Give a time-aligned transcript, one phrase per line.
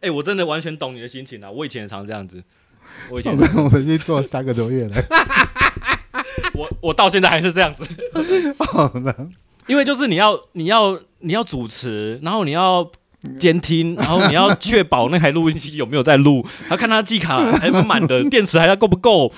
[0.00, 1.50] 哎、欸，我真的完全懂你的心情啊！
[1.50, 2.42] 我以前也常这样子，
[3.10, 4.96] 我以前我们已经做了三个多月了，
[6.54, 7.84] 我我到现在还是这样子。
[8.58, 8.90] 好
[9.66, 12.90] 因为就是你要你要你要主持，然后你要
[13.38, 19.30] 监听，然后你要确保那台录音机有没有在录，还要看它记卡还满满的，电池还要够不够，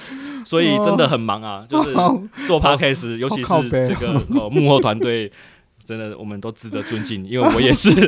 [0.44, 1.66] 所以真的很忙啊！
[1.68, 1.92] 就是
[2.46, 5.32] 做 podcast，尤其是这个呃幕后团队，
[5.84, 7.90] 真的我们都值得尊敬，因为我也是。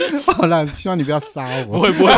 [0.26, 1.76] 好了，希望你不要杀我。
[1.76, 2.12] 不会不会，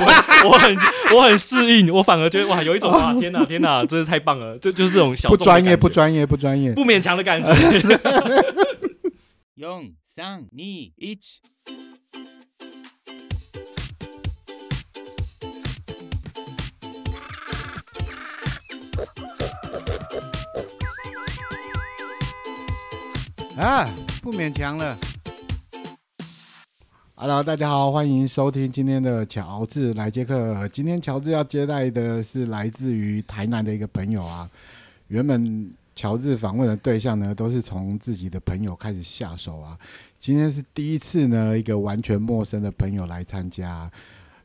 [0.48, 0.76] 我很
[1.14, 7.50] 我很适应，我反而觉得哇，有一种 哇，天哪天哪，真是太棒了，就就是这种小不专业不专业不专业不勉强的感觉。
[9.56, 10.92] 用三二一，
[23.56, 23.88] 啊，
[24.20, 24.96] 不勉强了。
[27.16, 30.66] Hello，大家好，欢迎收听今天的乔治来接客。
[30.66, 34.50] 今天乔治要接待的是来自于台南的一个朋友啊。
[35.06, 39.78] 原本乔治访问的对象呢，都是从自己的朋友开始下手啊。
[40.18, 43.88] 今天是第一次呢，一个完全陌生的朋友来参加。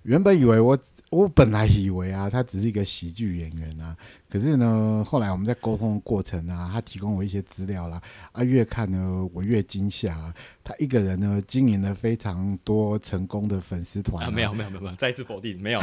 [0.09, 0.77] 原本以为我。
[1.11, 3.97] 我本来以为啊，他只是一个喜剧演员啊，
[4.29, 7.99] 可是呢，后来我们在沟通的过程啊，他提供我一些资料啦，
[8.31, 10.31] 啊，越看呢，我越惊吓啊。
[10.63, 15.80] 他一个人呢，经营了非常多成功的粉丝团啊，没有没有没有，再次否定，没有，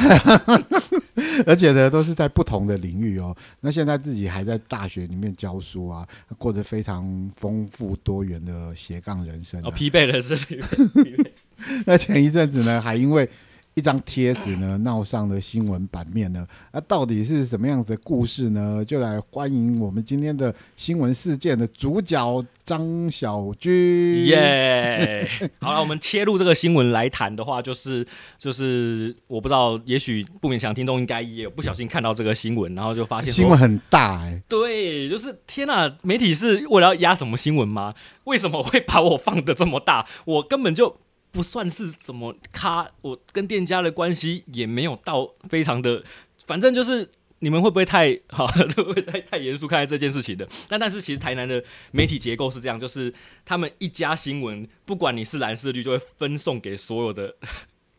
[1.45, 3.37] 而且呢，都是在不同的领域哦。
[3.59, 6.07] 那现在自己还在大学里面教书啊，
[6.39, 9.65] 过着非常丰富多元的斜杠人生啊。
[9.67, 11.27] 哦，疲惫了是疲惫。
[11.85, 13.29] 那前一阵子呢，还因为。
[13.77, 16.47] 一张贴纸呢，闹上了新闻版面呢。
[16.73, 18.83] 那、啊、到底是什么样子的故事呢？
[18.83, 24.25] 就来欢迎我们今天的新闻事件的主角张小军。
[24.25, 25.51] 耶、yeah!
[25.61, 28.07] 好了，我们切入这个新闻来谈的话，就是
[28.39, 34.43] 就是我不知道，也许不勉强听众应该也有不小心看到这个新闻，然后就发现新闻很大哎、欸。
[34.49, 37.93] 对，就是天哪、啊，媒体是为了要压什么新闻吗？
[38.25, 40.07] 为什么会把我放的这么大？
[40.25, 40.97] 我根本就。
[41.37, 46.03] 不算是怎么咖，我跟店家的关系也没有到非常的，
[46.47, 47.07] 反正就是
[47.41, 50.49] 你们会不会太好， 会不会太太严肃看待这件事情的？
[50.67, 53.13] 但但是其实台南的媒体结构是这样，就是
[53.45, 57.37] 他们一家新闻，不管你是蓝是绿，就会分送给所有的。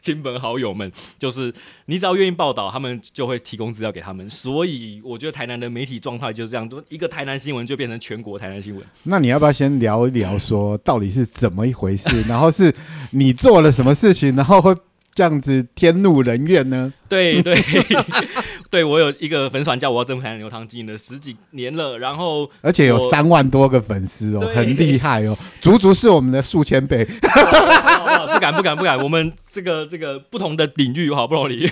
[0.02, 1.54] 亲朋好友们，就是
[1.86, 4.30] 你只要愿意报道，他们就会提供资料给他们。
[4.30, 8.84] 所以我觉得台南的媒体状态就是这样，一个台南新闻就变成全国台南新闻。
[9.04, 12.22] 那你要不要先聊一聊，说到底是怎么一回事？
[12.24, 12.74] 然后是
[13.12, 14.76] 你做了什么事情，然后会
[15.18, 16.94] 这样子天怒人怨呢？
[17.10, 17.60] 对对。
[18.70, 27.04] 对，我有一个粉丝团叫我要征服台南牛汤，经营了十几年了，然后而且有三万多个粉丝哦，很厉害哦，足足是我们的数千倍。
[27.06, 31.70] 不敢不敢不敢，我们这个这个不同的领域好不同领域。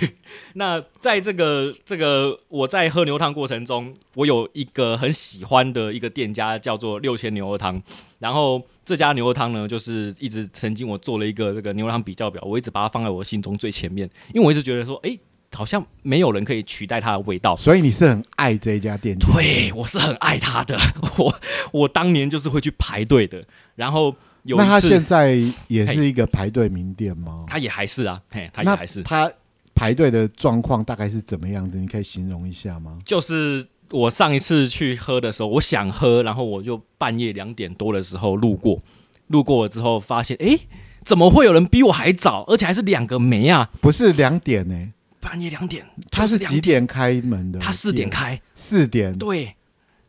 [0.54, 7.80] 那在这个这个我在喝牛汤过程中，我有一个很喜欢的一个店家叫做六千牛肉汤，
[8.18, 15.18] 然后这家牛肉汤呢，就是一直曾经我做了一个这个牛肉汤比较表，我一直把它放在我心中最前面，因为我一直觉得说，哎。
[15.54, 19.16] 好像没有人可以取代它的味道，所以你是很爱这一家店？
[19.18, 20.76] 对，我是很爱它的。
[21.16, 21.34] 我
[21.72, 23.42] 我当年就是会去排队的。
[23.76, 25.38] 然后有，那他现在
[25.68, 27.44] 也是一个排队名店吗？
[27.46, 29.02] 他也还是啊，嘿，他也还是。
[29.04, 29.32] 他
[29.74, 31.78] 排队的状况大概是怎么样子？
[31.78, 32.98] 你可以形容一下吗？
[33.04, 38.80] 就是我上一次去喝的时候，我想喝，然后我就半夜两点多的时候路过，
[39.28, 40.58] 路过了之后发现，哎，
[41.04, 42.44] 怎么会有人比我还早？
[42.48, 44.92] 而且还是两个梅啊，不是两点呢、欸？
[45.20, 47.58] 半夜两点，他是几点开门的？
[47.58, 49.16] 他四点开，四点。
[49.18, 49.54] 对，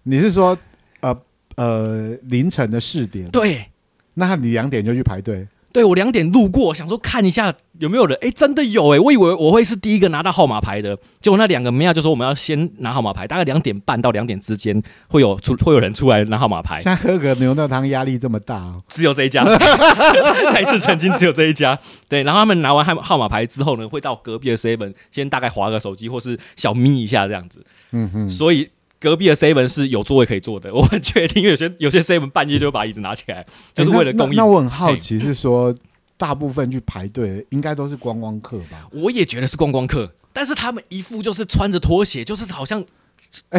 [0.04, 0.56] 你是说
[1.00, 1.20] 呃
[1.56, 3.28] 呃凌晨的四点？
[3.30, 3.66] 对，
[4.14, 5.48] 那你两点就去排队？
[5.78, 8.18] 对，我两点路过，想说看一下有没有人。
[8.20, 9.00] 哎，真的有哎！
[9.00, 16.82] 我以为我会是第一个拿到号码牌的，结果那两个妹啊就说我们要先拿号码牌，大概两点半到两点之间会有出会有人出来拿号码牌。
[16.82, 18.82] 现在 喝个牛肉汤压力这么大 哦？
[18.88, 21.78] 只有这一家，再次曾经，只有这一家。
[22.10, 27.64] 对，然后他们拿完号号码牌之后呢，会到隔壁的 seven 先大概划个手机或是小眯一下这样子。
[27.92, 28.68] 嗯哼，所以。
[29.00, 34.36] 隔壁的 seven 是有座位可以坐的， 我很确定，因为有些有些 seven 半夜就会把椅子拿起来，就是为了公益。
[34.36, 35.74] 那我很好奇，是说
[36.18, 38.88] 大部分去排队应该都是观光客吧？
[38.92, 42.84] 我也觉得是观光客，但是他们一副就是穿着拖鞋，就是好像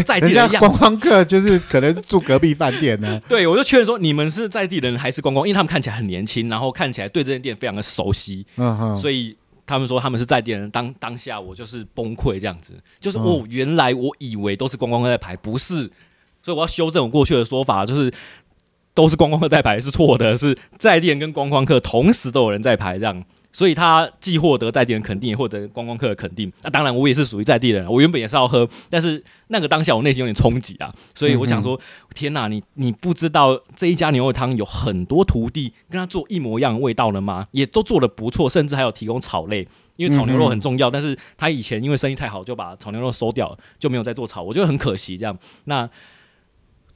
[0.04, 0.58] 在地人一样。
[0.58, 3.20] 观光客就是可能是住隔壁饭店呢？
[3.28, 5.46] 对，我就确认说你们是在地人还是观光？
[5.46, 9.36] 因为他们看起来很年轻，然后看起来对这间店非常的熟悉，嗯哼，所以。
[9.68, 15.82] 他们说他们是在地人，当当下我就是崩溃这样子，就是哦，原来我以为都是观光客在排，不是，
[16.42, 18.10] 所以我要修正我过去的说法，就是
[18.94, 26.52] 都是观光客在排是错的，是在地人跟观光客同时都有人在排这样，所以他既获得在地人肯定，也获得观光客的肯定。
[26.62, 31.80] 那当然，我也是属于在地人，我原本也是要喝，但是那个当下我内心有点冲击啊，所以我想说，嗯、
[32.14, 37.48] 天哪，你你不知道这一家牛肉汤有很多徒弟跟他做一模一样的味道了吗？
[37.50, 39.66] 也都做的不错，甚至还有提供炒类，
[39.96, 40.90] 因为炒牛肉很重要。
[40.90, 45.16] 嗯、但是他以前因为生意太好，就把炒牛肉收掉了，就没有再做炒，我觉得很可惜。
[45.16, 45.88] 这样，那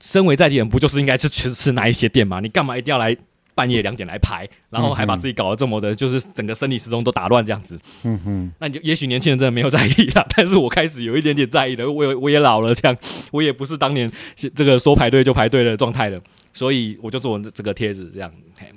[0.01, 2.41] 身为在地人，不就是应该去吃吃哪一些店吗？
[2.41, 3.17] 你干嘛一定要来？
[3.55, 7.79] 半夜两点来排，然后还把自己搞得这么的，就是整个生理时钟都打乱这样子。
[8.05, 11.91] 嗯哼，那你就也许年轻人真的没有在意啦， 但是我开始有一点点在意了。
[11.91, 12.97] 我我也老了，这样
[13.31, 14.11] 我也不是当年
[14.55, 16.21] 这个说排队就排队的状态了，
[16.53, 18.33] 所以我就做这个贴子这样。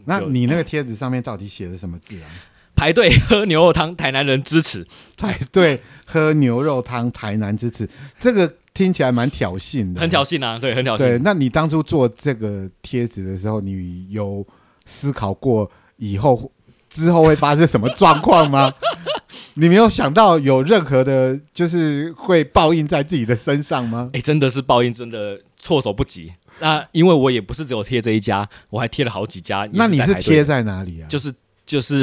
[0.06, 2.28] 那你那个贴子上面到底写的什么字啊？
[2.76, 4.86] 排队喝牛肉汤，台南人支持。
[5.16, 7.88] 排队喝牛肉汤，台南支持。
[8.20, 10.98] 这个听起来蛮挑衅的，很挑衅啊，对，很挑衅。
[10.98, 14.46] 对，那你当初做这个贴子的时候，你有？
[14.86, 16.52] 思考过以后
[16.90, 18.74] 之后会发生什么状况吗？
[19.56, 24.10] 你没有想到有任何的，就是会报应在自己的身上吗？
[24.14, 26.32] 哎、欸，真的是报应，真的措手不及。
[26.60, 29.68] 那因为我也不是只有贴这一家，我还贴了好几家。
[29.74, 31.08] 那你是贴在哪里啊？
[31.10, 31.34] 就是
[31.66, 32.02] 就是，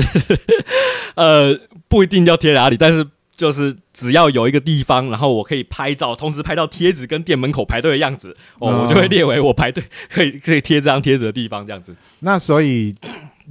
[1.16, 1.58] 呃，
[1.88, 3.06] 不一定要贴哪里，但是。
[3.34, 11.96] 就是只要有一个地方，然后我可以拍照，同时拍到贴纸跟店门口排队的样子，哦，哦我就会列为我排队 可以可以贴这张贴纸的地方，这样子。
[12.20, 12.94] 那所以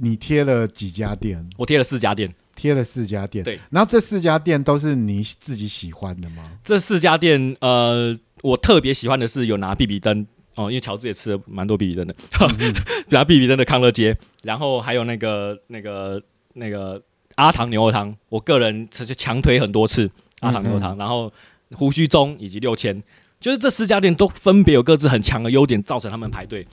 [0.00, 1.48] 你贴了几家店？
[1.56, 3.44] 我贴了四家店，贴了四家店。
[3.44, 6.44] 对，然后这四家店都是你自己喜欢的吗？
[6.64, 10.24] 这四家店，呃，我特别喜欢的是有拿必比登
[10.54, 12.14] 哦，因为乔治也吃了蛮多必比登的，
[12.58, 12.74] 嗯、
[13.08, 16.22] 拿必比登的康乐街，然后还有那个那个
[16.54, 17.02] 那个。
[17.36, 21.32] 阿唐牛肉汤，我个人其实强推很多次阿唐牛肉汤，嗯嗯然后
[21.72, 23.02] 胡须中以及六千，
[23.40, 26.66] 就是这四家店都分别有各自很强的优点，造成他们排队。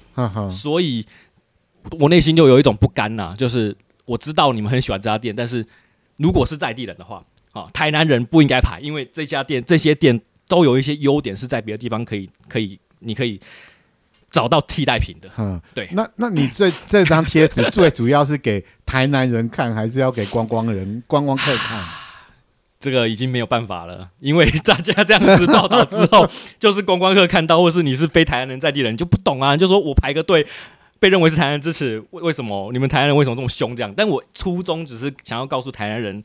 [0.50, 1.06] 所以，
[2.00, 3.76] 我内心就有一种不甘呐、啊，就是
[4.06, 5.66] 我知道你们很喜欢这家店，但是
[6.18, 13.40] 如果是在地人的话，啊，台南人不应该排，因为这家店这些店都有一些优点是在别的地方可以可以你可以
[14.30, 15.30] 找到替代品的。
[15.38, 15.88] 嗯，对。
[15.92, 18.64] 那那你这这张贴纸最主要是给？
[18.90, 21.80] 台南人看还是要给观光人、观光客看？
[22.80, 26.28] 这个已经没有办法了，因为大家这样子报道之后，
[26.58, 30.44] 就是观光客看到，或是你是非台南人在地人就不懂啊，就说我排个队，
[31.00, 33.94] 被认为是台南支持，为为什么你们台南人为什么这么凶这样？
[33.96, 36.24] 但我初衷只是想要告诉台南人。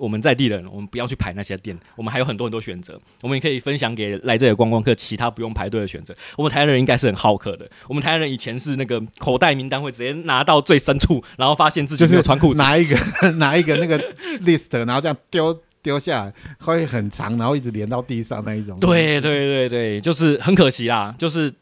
[0.00, 6.14] 我们在地人，我们不要去排那些店，我们还有很多很多选择，我们也可以分享给来这里的观光客其他不用排队的选择。
[6.36, 12.96] 我们台湾人应该是很好客的，我们台湾人以前是那个口袋名单会直接拿到最深处，然后发现自己没有穿裤子，拿一个
[13.36, 13.98] 拿一个那个
[14.40, 18.80] list，然后这样丢丢下来，会很长，然后一直连到地上那一种。
[18.80, 21.52] 对对对对，就是很可惜啦，就是。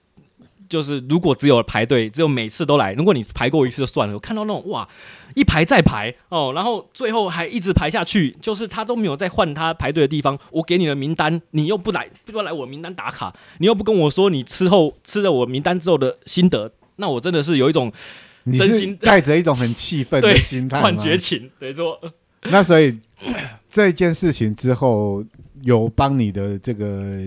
[0.69, 4.15] 就是如果只有排队，只有每次都来，如果你排过一次就算了。
[4.15, 4.89] 我看到那种哇，
[5.35, 10.39] 一排再排哦，然后最后还一直排下去，就是他都没有再换他排队的地方。
[10.51, 17.93] 我给你的名单，你又不来，不来我名单打卡，你又不跟我说你吃后吃了我名单之后的心得，那我真的是有一种
[18.45, 21.99] 真心带着一种很气愤的心态，换绝情，对说。
[22.51, 22.97] 那所以
[23.69, 25.25] 这件事情之后，
[25.65, 27.19] 有帮你的这个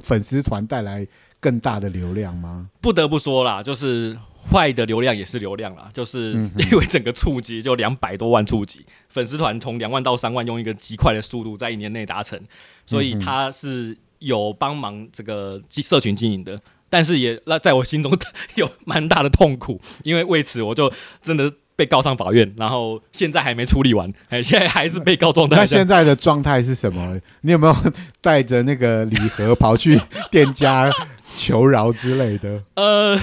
[0.00, 1.06] 粉丝团带来
[1.40, 2.68] 更大的流量吗？
[2.80, 4.16] 不得不说啦，就是
[4.50, 12.40] 坏的流量也是流量啦，就是因为整个触及就两百多万触及，粉丝团从两万到三万，用一个极快的速度在一年内达成，
[12.84, 18.12] 所以他是有帮忙这个社群经营的，但是也那在我心中
[18.56, 20.92] 有蛮大的痛苦，因为为此我就
[21.22, 21.52] 真的。
[21.80, 25.56] 被告上法院，然后现在还没处理完，哎， 现在还是被告状态。
[25.56, 27.18] 那现在的状态是什么？
[27.40, 27.74] 你有没有
[28.20, 29.98] 带着那个礼盒跑去
[30.30, 30.92] 店家
[31.38, 32.62] 求饶之类的？
[32.76, 33.18] 呃，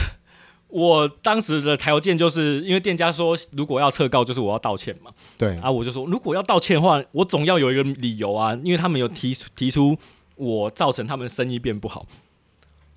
[0.70, 5.12] 我当时的条件就是因为店家说，如果要撤告，就是我要道歉嘛。
[5.38, 9.96] 对啊，我就说，如果要道歉的话，我总要有一个理由啊，因为他们有提提出
[10.36, 12.08] 我造成他们生意变不好，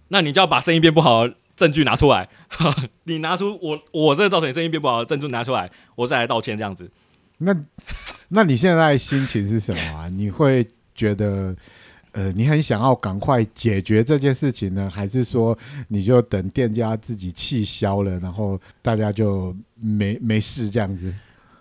[0.09, 1.29] 那你就要把生意变不好。
[1.61, 2.27] 证据拿出来，
[3.05, 6.91] 你拿出我我这个造成你生意变不好的证据拿出来，我再来道歉这样子。
[7.37, 7.55] 那
[8.29, 10.09] 那你现在心情是什么啊？
[10.09, 11.55] 你会觉得
[12.13, 15.57] 呃，你很想要赶快解决这件事情呢，还是说
[15.89, 21.13] 你就等店家自己气消了，然后大家就没没事这样子？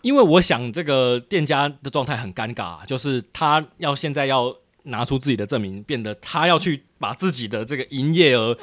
[0.02, 4.56] 因为我想这个店家的状态很尴尬，就是他要现在要。
[4.84, 8.56] 拿出自己的证明，变得他要去把自己的这个营业额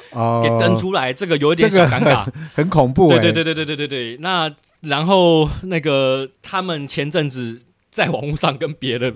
[0.43, 3.19] 给登出来，哦、这个有一点小尴尬，很， 很恐怖、欸。
[3.19, 4.17] 对对对对对对对对。
[4.17, 9.13] 那然后那个他们前阵子在网络上跟别的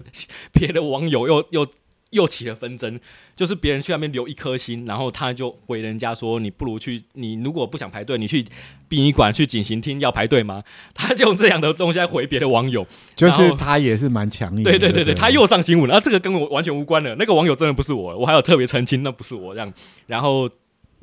[0.51, 1.67] 别的网友又又
[2.11, 2.99] 又起了纷争，
[3.35, 8.45] 就是别人去那边留一颗心，然后他就回人家说：“你不如去，你如果不想排队，你去
[8.87, 10.63] 殡仪馆、去警行厅要排队吗？”
[10.93, 14.69] 他就用这样的东西来回别的网友，就是他也是蛮强硬的。
[14.69, 17.15] 对对对对，他又上新闻了，啊，这个跟我完全无关了。
[17.15, 19.73] 那个网友真的不是我，我还有特别澄清，那不是我这样。
[20.07, 20.49] 然后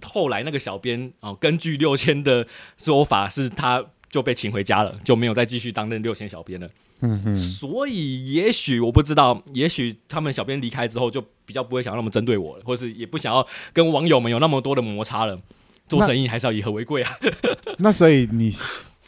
[0.02, 2.46] 后来那个小编哦，根据六千的
[2.76, 6.68] 说法，是他就被请回家了，就没有再继续担任六千小编了。
[7.00, 15.38] 嗯哼，所以也许我不知道，也许他们小编离开之后，就比较不会想要那么针对我了，或是也不想要跟网友们有那么多的摩擦了。
[15.88, 17.11] 做生意还是要以和为贵啊。
[17.78, 18.55] 那所以你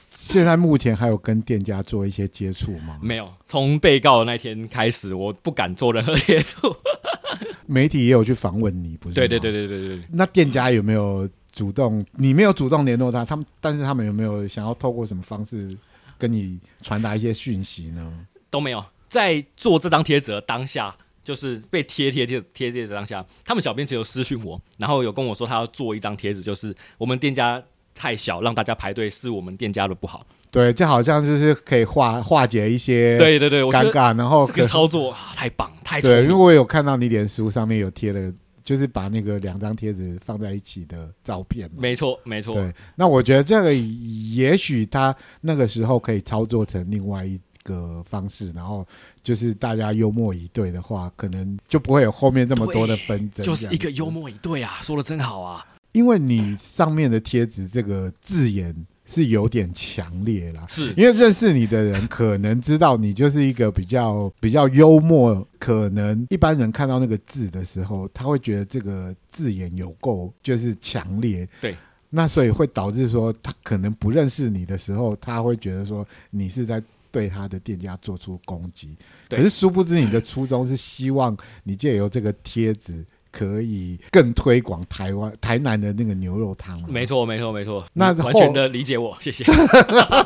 [0.08, 2.98] 现在目前还有跟店家做一些接触吗？
[3.02, 6.74] 没有，从被告的那天开始，我不敢做任何接触。
[7.66, 9.14] 媒体也有去访问你，不是？
[9.14, 10.02] 对对对对对对。
[10.10, 12.02] 那店家有没有主动？
[12.16, 15.76] 你没有主动联络他，他们，但是他们有没有想要透过什么方式？
[16.20, 18.26] 跟你传达一些讯息呢？
[18.50, 18.84] 都没有。
[19.08, 27.60] 在做这张贴纸的当下，就是被贴贴贴贴贴纸当下，他们小编只有私讯我，然后有跟我说他要做一张贴纸，就是我们店家
[27.94, 30.24] 太小，让大家排队是我们店家的不好。
[30.52, 38.32] 对，这好像就是可以化化解一些对对对尴尬，然后这个操作太棒太对，因为我有看到你脸书上面有贴了。
[38.70, 42.54] 就是把那个两张贴纸放在一起的照片嘛，没错，没错。
[42.54, 48.86] 对，那我觉得这个也许他那个时候可以操作成另外一个方式，然后
[49.24, 53.44] 就是大家幽默以对的话，可能就不会有后面这么多的纷争。
[53.44, 55.66] 就是一个幽默以对啊，说的真好啊。
[55.90, 58.86] 因为你上面的贴纸这个字眼。
[59.10, 60.94] 是有点强烈啦，是。
[60.96, 71.76] 因为认识你的人可能知道你就是一个比较比较幽默，可能一般人看到那个字的时候，他会觉得这个字眼有够就是强烈，对，
[72.08, 78.96] 那所以会导致说他可能不认识你的时候，他会觉得说你是在对他的店家做出攻击，
[79.28, 83.04] 可是殊不知你的初衷是希望你借由这个贴纸。
[83.30, 86.80] 可以更推广台湾台南的那个牛肉汤。
[86.90, 87.84] 没错，没错，没错。
[87.92, 89.44] 那完全的理解我，谢谢。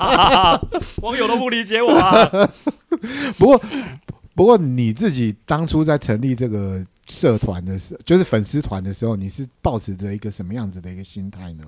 [1.02, 2.28] 网友都不理解我啊。
[3.38, 3.62] 不过，
[4.34, 11.64] 不过你自己当初在成立这个社团的时候，就是粉丝团的时候，你是抱持着一个什么样子的一个心态呢？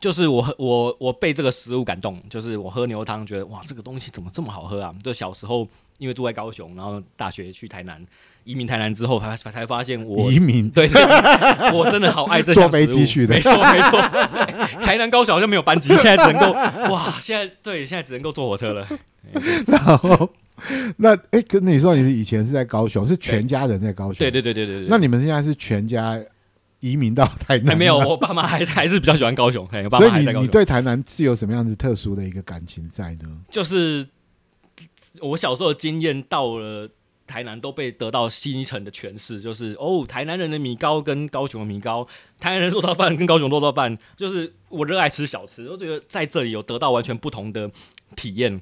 [0.00, 4.94] 就是我我我被这个食物感动，就是我喝牛肉汤，觉得哇，这个东西怎么这么好喝啊？
[5.02, 5.66] 就小时候
[5.98, 8.00] 因为住在高雄，然后大学去台南。
[8.44, 11.02] 移民台南之后，才才发现我移民对，对，
[11.76, 12.70] 我真的好爱这项食物。
[12.70, 14.00] 坐飞机去的，没错没错。
[14.84, 16.52] 台南高雄好像没有班机，现在只能够
[16.94, 18.88] 哇，现在对，现在只能够坐火车了。
[19.66, 20.30] 然后
[20.96, 24.14] 那哎，跟、欸、你说你是以前是在高雄，是全家人在高雄？
[24.14, 24.86] 对对对对对对。
[24.88, 26.18] 那你们现在是全家
[26.80, 27.76] 移民到台南？
[27.76, 29.68] 没有，我爸妈还是还是比较喜欢高雄。
[29.90, 33.28] 所以你你对台南是有什么样子特殊的一个感情在呢？
[33.50, 34.08] 就是
[35.20, 36.88] 我小时候的经验到了。
[37.28, 42.04] 台南都被得到新一层的诠释，就是哦，台南人的米糕跟高雄的米糕，
[42.40, 47.70] 台南人肉燥饭跟高雄肉燥饭，就是我热爱吃小吃，我觉得在这里有得到完全不同的
[48.16, 48.60] 体验。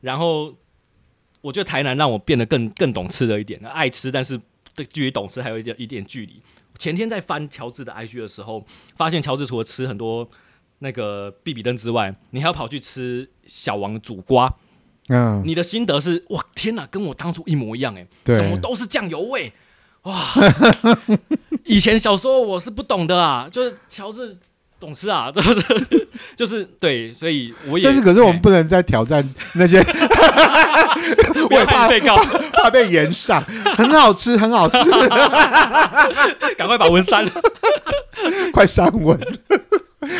[0.00, 0.54] 然后
[1.42, 4.40] 我觉得台南让我变得更更懂吃了一点，爱吃，但是
[4.74, 6.42] 对距离懂吃还有一点一点距离。
[6.78, 8.64] 前天在翻乔治的 IG 的时候，
[8.96, 10.28] 发现乔治除了吃很多
[10.80, 14.54] 那个比比登之外，你还要跑去吃小王煮瓜。
[15.08, 19.52] 嗯，你的心得是哇，天哪，跟我当初一模一样哎，怎么都是酱油味。
[20.02, 20.14] 哇！
[21.64, 24.36] 以前小时候我是不懂的啊，就是乔治
[24.78, 27.84] 懂吃啊， 就是就是对，所以我也。
[27.84, 29.78] 但是可是我们不能再挑战那些，
[31.50, 32.16] 我也怕被告，
[32.62, 33.42] 怕被延上，
[33.76, 34.78] 很好吃，很好吃，
[36.56, 37.24] 赶快把文删。
[37.24, 37.30] 了，
[38.52, 39.18] 快删文。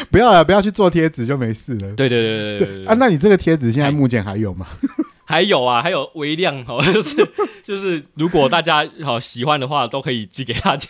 [0.13, 1.93] 不要了，不要去做贴纸就没事了。
[1.95, 2.95] 对对对对对，对啊！
[2.99, 4.67] 那你这个贴纸现在目前还有吗？
[5.29, 7.17] 还有啊，还有微量哦，就 是
[7.65, 10.89] 就是，如果大家好喜欢的话，都可以寄给大家。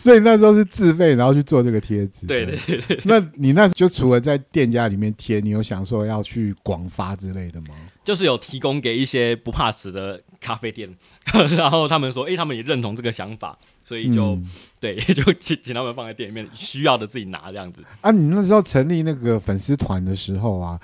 [0.00, 2.26] 所以那时候是自费，然后去做这个贴纸。
[2.26, 2.98] 对对对，对。
[3.04, 7.74] 那你那就除了在店家里面贴，你有想说要去广发之类的吗？
[8.02, 10.88] 就是有提供给一些不怕死的咖啡店，
[11.56, 13.58] 然后他们说，哎、欸，他们也认同这个想法。
[13.82, 14.46] 所以就、嗯、
[14.78, 17.82] 对， 就请请他们放在店里面，需要的自己拿这样子。
[18.00, 20.80] 啊，你那时候成立那个粉丝团的时候啊，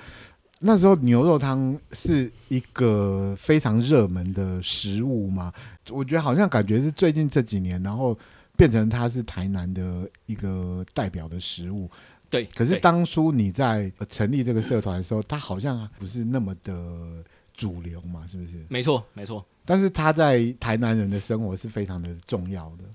[0.59, 5.53] 那时候牛肉汤是一个非常热门的食物嘛？
[5.89, 8.17] 我觉得好像感觉是最近这几年，然后
[8.57, 11.89] 变成它是台南的一个代表的食物。
[12.29, 17.23] 对，可是当初你在成立这个社团的时候，它好像不是那么的
[17.57, 18.25] 主流嘛？
[18.25, 18.51] 是不是？
[18.69, 19.45] 没错，没错。
[19.65, 22.85] 但是他在台南人的生活是非常的重要的，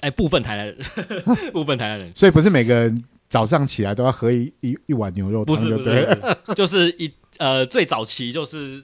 [0.00, 0.76] 哎，部分台南人，
[1.52, 6.18] 部分台南人，所以不是每个人早上起来都要喝一一一碗牛肉汤，不是，不是，
[6.56, 8.82] 就是一呃最早期就是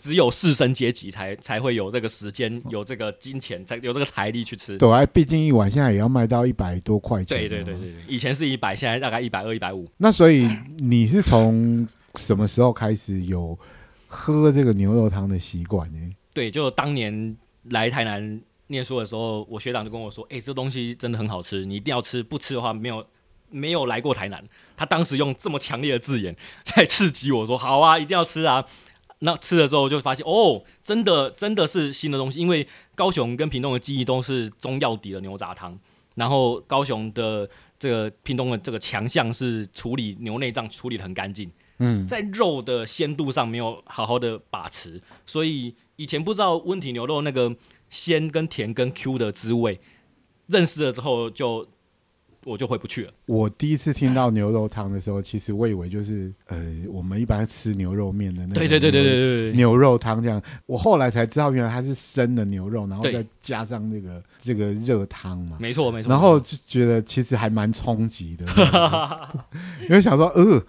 [0.00, 4.78] 只有士绅阶级才才会有这个时间、有这个金钱、才有这个财力去吃。
[4.78, 7.36] 对，毕竟一碗现在也要卖到一百多块钱。
[7.36, 9.90] 对对对对对，以前是一百，现在大概一百二、一百五。
[9.96, 10.48] 那所以
[10.78, 13.58] 你是从什么时候开始有
[14.12, 15.98] 喝这个牛肉汤的习惯呢？
[16.34, 17.36] 对，就当年
[17.70, 23.06] 来台南念书的时候，我学长就跟我说：“哎、这东西真的很好吃，你一定要吃，不吃的话没有
[23.50, 24.44] 没有来过台南。”
[24.76, 28.64] 他当时用这么强烈的字眼在刺激我说：“好啊，一定要吃啊！”
[29.22, 32.40] 那吃了之后就发现，哦，真的真的是新的东西。
[32.40, 35.78] 因为高雄跟屏东的记忆都是中药底的牛杂汤，
[36.14, 37.48] 然后高雄的
[37.78, 41.50] 这个屏东的这个强项是处理牛内脏处理的很干净，
[41.80, 47.56] 嗯，在肉的鲜度上没有好好的把持，所以以前不知道温体牛肉那个
[47.88, 49.80] 鲜跟甜跟 Q 的滋味，
[50.46, 51.66] 认识了之后就。
[52.44, 53.12] 我就回不去了。
[53.26, 58.54] 我第一次听到牛肉汤的时候，其实我以为就是呃，我们一般吃牛肉面的那种。
[58.54, 60.40] 对对对对对对，牛肉汤这样。
[60.66, 65.56] 我后来才知道，原来它是生的牛肉，然后再加上那个这个热汤嘛。
[65.60, 66.08] 没错没错。
[66.08, 68.46] 然后就觉得其实还蛮冲击的，
[69.88, 70.62] 因为想说，呃，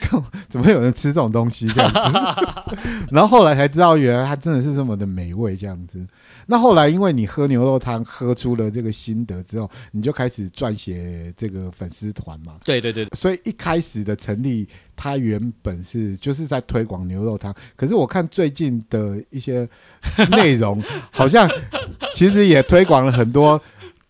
[0.48, 2.18] 怎么会有人吃这种东西这样子？
[3.12, 6.04] 然后后来才知道，原来它真的是这么的美味这样子。
[6.46, 11.01] 那后来，因为你喝牛肉汤喝出了这个心得之后，你就开始撰写
[11.36, 12.58] 这个粉丝团嘛。
[12.64, 13.06] 对对对。
[13.12, 14.66] 所以一开始的成立，
[14.96, 17.54] 它原本是就是在推广牛肉汤。
[17.76, 19.68] 可是我看最近的一些
[20.30, 20.82] 内容，
[21.12, 21.48] 好像
[22.14, 23.60] 其实也推广了很多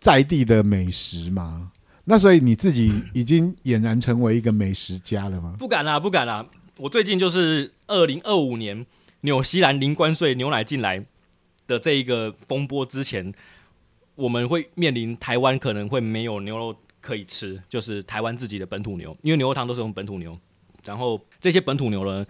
[0.00, 1.70] 在地的美食嘛。
[2.04, 5.54] 那所以你自己已经俨然成为一个美食家了吗？
[5.58, 6.44] 不敢啦，不敢啦。
[6.78, 8.84] 我最近就是二零二五年
[9.20, 11.04] 纽西兰零关税牛奶进来
[11.68, 13.32] 的这一个风波之前，
[14.14, 20.38] 我们会面临台湾可能会没有牛肉可以吃，就是台湾自己的本土牛，因为牛肉汤都是用本土牛。
[20.84, 22.26] 然后这些本土牛呢，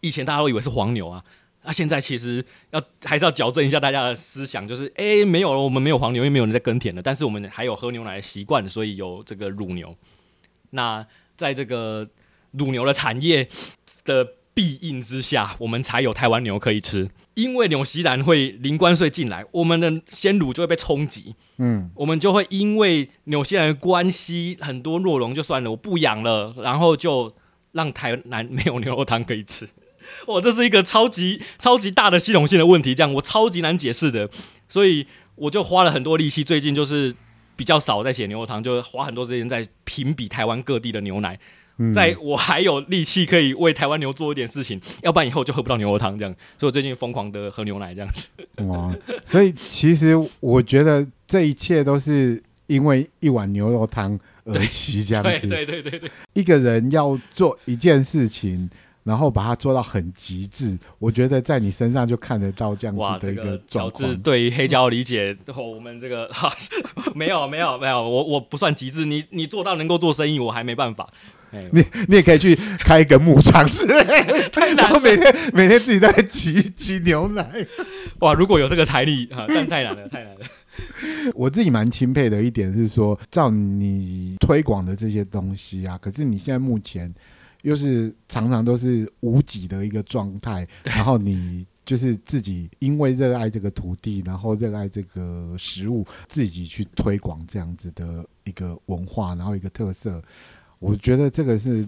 [0.00, 1.24] 以前大家都以为是黄牛啊，
[1.62, 9.96] 那、啊、现在其实要还是要矫正一下大家的思想，就是哎，没有了，我们没有黄牛，因为没有人在耕田了，但是我们还有喝牛奶的习惯，所以有这个乳牛。
[10.70, 11.06] 那
[11.36, 12.08] 在这个
[12.52, 13.48] 乳牛的产业
[14.04, 14.26] 的
[14.56, 17.10] 庇应之下，我们才有台湾牛可以吃。
[17.34, 21.34] 因为纽西兰会零关税进来，我们的鲜乳就会被冲击。
[21.58, 27.36] 嗯，我们就会因为纽西兰的关系，很多弱农就算了，我不养了，然后就
[27.72, 29.68] 让台南没有牛肉汤可以吃。
[30.28, 34.30] 哇， 这是一个超级超级大的系统性的问题，这样我超级难解释的。
[34.70, 37.14] 所以我就花了很多力气，最近就是
[37.54, 41.38] 比较少在写牛肉汤，就花很多时间在评比台湾各地的牛奶。
[41.94, 46.34] 在我还有力气可以为台湾牛做一点事情， 要不然以后就喝不到牛肉汤这样。
[46.58, 48.24] 所以我最近疯狂的喝牛奶这样子。
[48.66, 48.94] 哇！
[49.24, 55.30] 所以其实我觉得这一切都是因为一碗牛肉汤而起这样子。
[55.46, 56.10] 对对对对对。
[56.34, 58.68] 一个人要做一件事情，
[59.06, 64.10] 然后把它做到很极致，我觉得在你身上就看得到这样子的一个状况。
[64.10, 66.52] 是对于黑胶理解，我们这个哈，
[67.14, 69.04] 没有没有没有，我我不算极致。
[69.04, 71.08] 你你做到能够做生意，我还没办法。
[71.70, 74.02] 你你也可以去开一个牧场之类，
[74.76, 77.64] 然后每天每天自己在挤挤牛奶。
[78.18, 80.40] 哇，如果有这个财力啊，但太难了，太难了。
[81.34, 87.14] 我自己蛮钦佩的一点是说，照你推广的这些东西啊，可是你现在目前
[87.66, 100.22] 又是常常都是无己的一个状态，然后你就是自己因为热爱这个土地，然后热爱这个食物，自己去推广这样子的一个文化，然后一个特色。
[100.78, 101.84] 我觉得这个是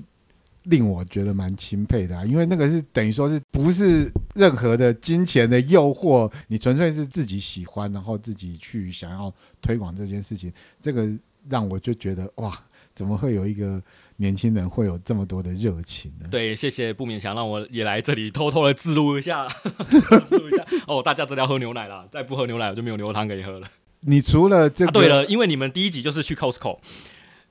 [0.64, 11.08] 令我觉得蛮钦佩的啊，因为那个是等于说是不是任何的金钱的诱惑，你纯粹是自己喜欢，然后自己去想要推广这件事情，这个
[11.48, 12.52] 让我就觉得哇，
[12.96, 13.80] 怎么会有一个
[14.18, 16.26] 年轻人会有这么多的热情呢？
[16.30, 19.48] 对，谢谢不勉强，让我也来这里偷偷的自录一下，
[20.28, 23.66] 自录一下哦，大家真的要喝牛奶了，再不喝牛奶我就没有牛肉汤可以喝了。
[24.00, 26.78] 你除了这个，啊，对了，因为你们第一集就是去 Costco。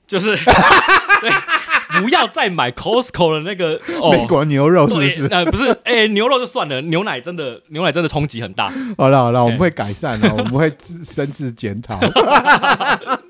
[0.06, 0.34] 就是，
[1.20, 5.26] 对，不要再买 Costco 的那个、哦、美国牛肉，是不是？
[5.26, 8.72] 呃，不是，哎、欸，牛肉就算了，牛奶真的，牛奶真的冲击很大。
[8.96, 12.00] 好了好了，我们会改善的，我们会自深自检讨。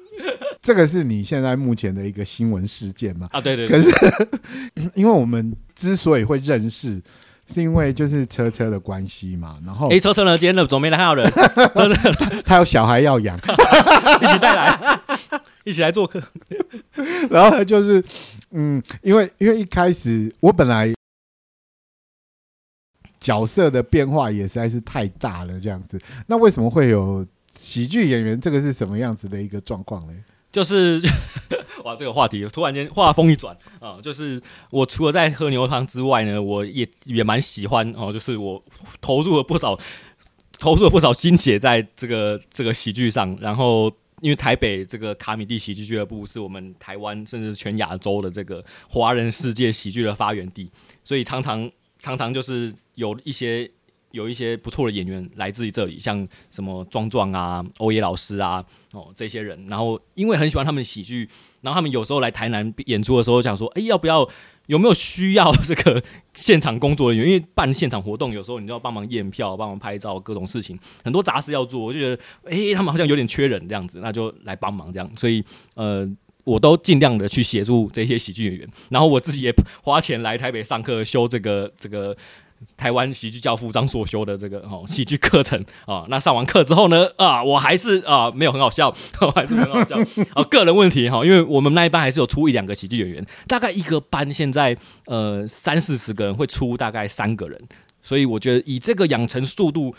[0.68, 3.26] 这个是你现在目前的一个新闻事件嘛？
[3.32, 3.80] 啊，对对，对。
[3.80, 4.28] 可是，
[4.94, 7.00] 因为我们之所以会认识，
[7.50, 9.58] 是因为就是车车的关系嘛。
[9.64, 10.36] 然后，哎、欸，车车呢？
[10.36, 11.24] 今天的总没来看到人，
[11.72, 12.12] 车车
[12.44, 13.34] 他有小孩要养，
[14.20, 15.00] 一起带来。
[15.64, 16.22] 一起来做客，
[17.30, 18.04] 然后他就是，
[18.50, 20.92] 嗯，因为因为一开始我本来
[23.18, 25.98] 角色的变化也实在是太大了，这样子。
[26.26, 28.38] 那为什么会有喜剧演员？
[28.38, 30.12] 这个是什么样子的一个状况呢？
[30.50, 31.00] 就是
[31.84, 38.62] 哇，这个话题突然间话锋一转啊，就是我除了在喝牛汤之外呢，我也也蛮喜欢哦，就是我
[39.00, 39.78] 投入了不少
[40.58, 50.70] 投入了不少心血在这个这个喜剧上，然后因为台北这个卡米蒂喜剧俱乐部是我们台湾甚至全亚洲的这个华人世界喜剧的发源地，
[51.04, 53.70] 所以常常常常就是有一些。
[54.12, 59.66] 有一些不错的演员来自于这里，像什么壮壮啊、欧耶老师啊，哦这些人。
[59.68, 61.28] 然后因为很喜欢他们喜剧，
[61.60, 64.26] 然后他们有时候来台南演出的时候，想说：哎，要不要
[64.66, 66.02] 有没有需要这个
[66.34, 67.28] 现场工作人员？
[67.28, 71.78] 因为办现场活动，有时候你就要帮忙验票、帮忙拍照，各种事情很多杂事要做。
[71.80, 75.10] 我就觉得，哎，他们好像有点缺人这样子，那就来帮忙这样。
[75.16, 75.44] 所以，
[75.74, 76.08] 呃，
[76.44, 78.66] 我都尽量的去协助这些喜剧演员。
[78.88, 82.16] 然后我自己也花钱来台北上课修这个这个。
[82.76, 88.88] 台湾喜剧教父张所修的这个哦喜剧课程啊， 那上完课之后呢啊，我还是啊没有很好笑，
[89.20, 89.96] 我还是很好笑
[90.34, 90.42] 啊。
[90.50, 97.60] 个人问题哈，因为我们那一班还是有出一两个喜剧演员，大概一个班现在呃三四十个人会出大概三个人，
[98.02, 99.94] 所以我觉得以这个养成速度，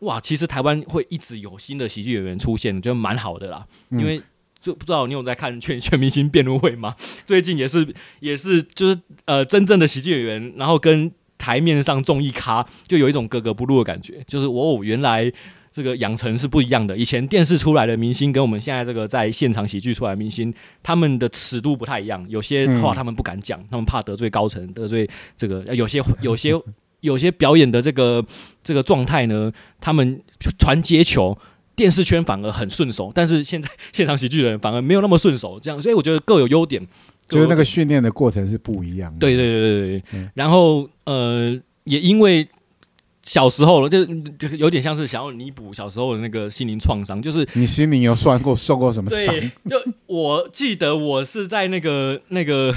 [0.00, 3.66] 哇，其实台湾会一直有新的喜剧演员出现，就蛮好的啦。
[3.90, 4.20] 因为
[4.60, 6.94] 就不知道你有在看全全明星辩论会吗？
[7.24, 11.10] 最近也是也是就是呃真正的喜剧演员，然后跟。
[11.42, 15.30] 台面上综艺咖就有一种格格不入的感觉，就是哦，原来
[15.72, 16.96] 这个养成是不一样的。
[16.96, 22.24] 以前电视出来的明星跟我们现在这个在现场喜剧出来的明星，他们的尺度不太一样。
[22.28, 25.64] 有些话他们不敢讲，他们怕得罪高层，得罪这个。
[25.74, 26.52] 有些有些
[27.00, 28.24] 有些表演的这个
[28.62, 29.50] 这个状态呢，
[29.80, 30.22] 他们
[30.60, 31.36] 传接球，
[31.74, 35.58] 电视圈反而很顺手，但是现在 现场喜剧人反而没有那么顺手。
[35.58, 36.86] 这样，所以我觉得各有优点。
[37.34, 39.18] 就是那个训练的过程是不一样的。
[39.18, 40.02] 对对对对对。
[40.12, 42.46] 嗯、然后呃，也因为
[43.22, 44.04] 小时候就
[44.36, 49.34] 就有点像是想要弥补小时候的那个心灵创伤，就是你心灵有算过受过什么伤？
[49.68, 52.74] 就我记得我是在那个那个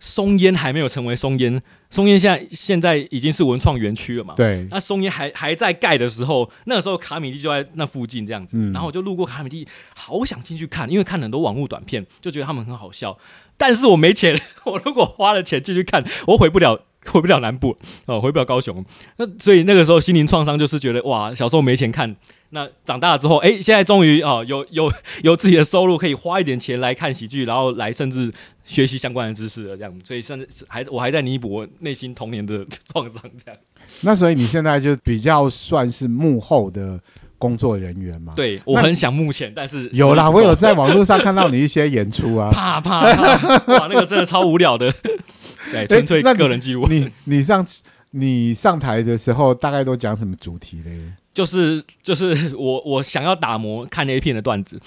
[0.00, 4.34] 松烟还没有成为松烟，松烟现在现在已经是文创园区了嘛。
[4.34, 4.66] 对。
[4.70, 13.16] 那松烟还还在盖的时候，那个时候卡米蒂就在那附近这样子，嗯、然后我就路过卡米蒂，好想进去看，因为看很多网络短片，就觉得他们很好笑。
[13.56, 18.84] 但是我没钱， 我如果花了钱进去看，我回不了，回不了南部哦，回不了高雄。
[19.16, 22.14] 那所以那个时候心灵创伤就是觉得哇，小时候没钱看，
[22.50, 24.92] 那长大了之后，哎，现在终于啊有有
[25.22, 28.32] 有自己的收入，可以花一点钱来看喜剧，然后来甚至
[28.64, 29.94] 学习相关的知识了，这样。
[30.04, 33.60] 所以甚至还我还在弥补我内心童年的 创伤，这样。
[34.02, 37.00] 那所以你现在就比较算是幕后的。
[37.38, 44.92] 工作人员嘛，对，我很想目前，但是 有啦，我有在网络上看到你一些演出啊， 怕怕怕，哇，那个真的超无聊的，
[45.70, 46.86] 对，纯粹个人记录。
[46.88, 47.66] 你你上
[48.10, 50.92] 你上台的时候，大概都讲什么主题嘞？
[51.36, 54.80] 就是就是我我想要打磨看 A 片的段子，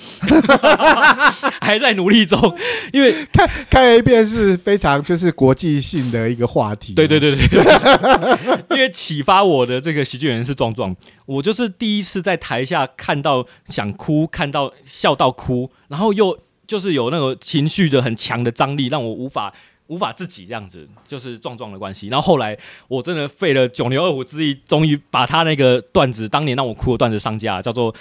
[1.61, 2.39] 还在努力中，
[2.91, 6.95] 因为看看 A 片是非常就是国际性的一个话题。
[6.95, 7.63] 对对对对，
[8.75, 10.95] 因为启发我的这个喜剧演员是壮壮，
[11.27, 16.35] 我就是第一次在台下看到想哭，看到笑到哭，然后又
[16.65, 19.53] 就是有那个情绪的很强的张力，让我无法。
[19.89, 22.07] 无法自己这样子，就是壮壮的关系。
[22.07, 27.93] 然后后来我真的费了九牛二虎之力，终于把他那个段子，当年让我哭的段子上架，叫做。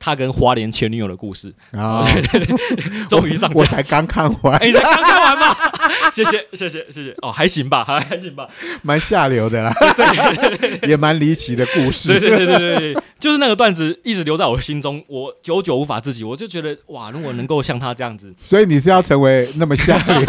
[0.00, 1.54] 他跟花莲前女友的故事。
[1.70, 5.56] 啊，对对对，终于上架，我 才刚看完，你才刚看完吗？
[6.10, 8.48] 谢谢谢谢谢谢，哦，还行吧，还 还行吧，
[8.82, 20.26] 蛮下流的啦，对，也蛮离奇的故事，对对对对对，就是那个段子一直留在我心中，我久久无法自己，我就觉得哇，如果能够像他这样子，所以你是要成为那么下流，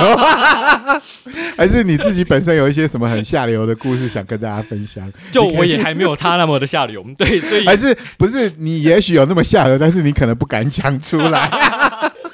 [1.57, 5.11] 还是你自己本身有一些什么很下流的故事想跟大家分享？
[5.31, 9.60] 就我也还没有他那么的下流，对，所以还是不是你也许有那么下。
[9.77, 11.49] 但是你可能不敢讲出来，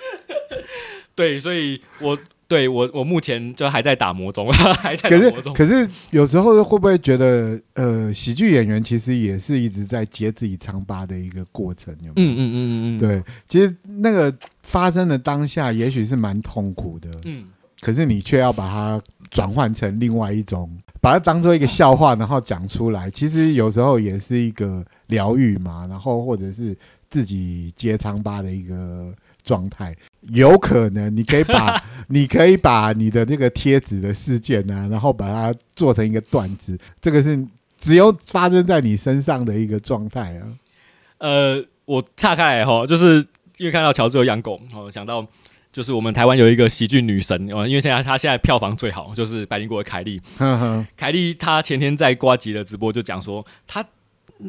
[1.16, 5.54] 对，所以我对我我目前就还在打磨中， 还在打磨中。
[5.54, 12.30] 可是可是有时候会不会觉得，呃，喜剧演员其实也是一直在揭自己疮疤的一个过程，有没有？
[12.30, 17.46] 嗯嗯嗯嗯，对，其实那个发生的当下，也许是蛮痛苦的，嗯，
[17.82, 20.70] 可是你却要把它转换成另外一种，
[21.02, 26.78] 把它当做一个笑话，然后讲出来，其实有时候也是一个疗愈嘛，然后或者是。
[27.10, 29.96] 自己揭疮疤的一个状态，
[30.30, 37.46] 有可能你可以把 你可以把你的这个贴纸的事件呢、啊，然后把它做成一个段子，这个是
[37.78, 40.48] 只有发生在你身上的一个状态啊。
[41.20, 43.26] 呃，我岔开来哈，就是
[43.58, 45.26] 因为看到乔治有养狗，哦，想到
[45.72, 50.22] 就是我们台湾有一个喜剧女神哦，因为现在她现在票房最好，就是百灵果的凯莉。
[50.98, 53.86] 凯莉她前天在瓜吉的直播就讲说她。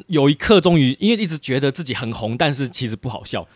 [0.08, 3.46] 有一刻，终于因为一直觉得自己很红，但是其实不好笑。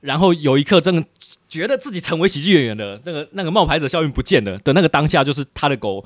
[0.00, 1.04] 然后有一刻真的
[1.48, 6.04] 觉得自己成为喜剧演员的那个那个冒牌者效应不见了的那个当下，就是他的狗。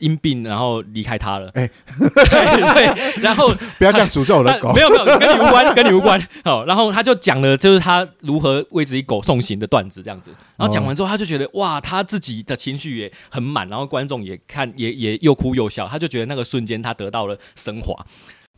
[0.00, 1.50] 因病，然后离开他了。
[1.54, 4.72] 哎，对，然后 不要这样诅咒我的狗。
[4.72, 6.28] 没有没有，跟你无关，跟你无关。
[6.44, 10.30] 好，然后他就讲了，就是他如何为自己狗送行的段子，这样子。
[10.56, 15.88] 然后讲完之后，他就觉得哇，他自己的情绪也很满，然后观众也看，也也又哭又笑。
[15.88, 18.06] 他就觉得那个瞬间，他得到了升华，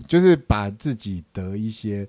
[0.07, 2.07] 就是把自己的一些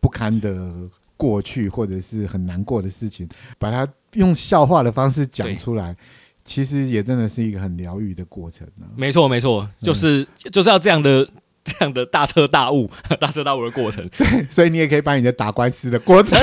[0.00, 0.72] 不堪的
[1.16, 5.96] 过去，或者是很难过的事情，把它用笑话的方式讲出来。
[6.44, 8.90] 其实也真的是一个很疗愈的过程呢、啊。
[8.96, 11.24] 没错，没错，就是、嗯、就是要这样的
[11.62, 12.90] 这样的大彻大悟、
[13.20, 14.08] 大彻大悟的过程。
[14.18, 16.36] 对，所以你也可以把你的打官司的过程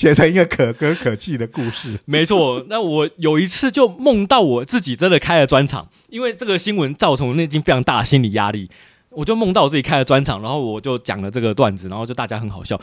[0.00, 1.98] 写成一个可歌可泣的故事。
[2.06, 8.70] 没错，那我有一次就梦到我自己真的开了专场，因为这个新闻造成我内心非常大的心理压力，
[9.10, 12.80] 我就梦到我自己开了专场，然后我就讲了这个段子，然后就大家很好笑，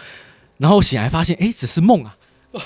[0.59, 2.15] 然后醒来发现，哎，只是梦啊。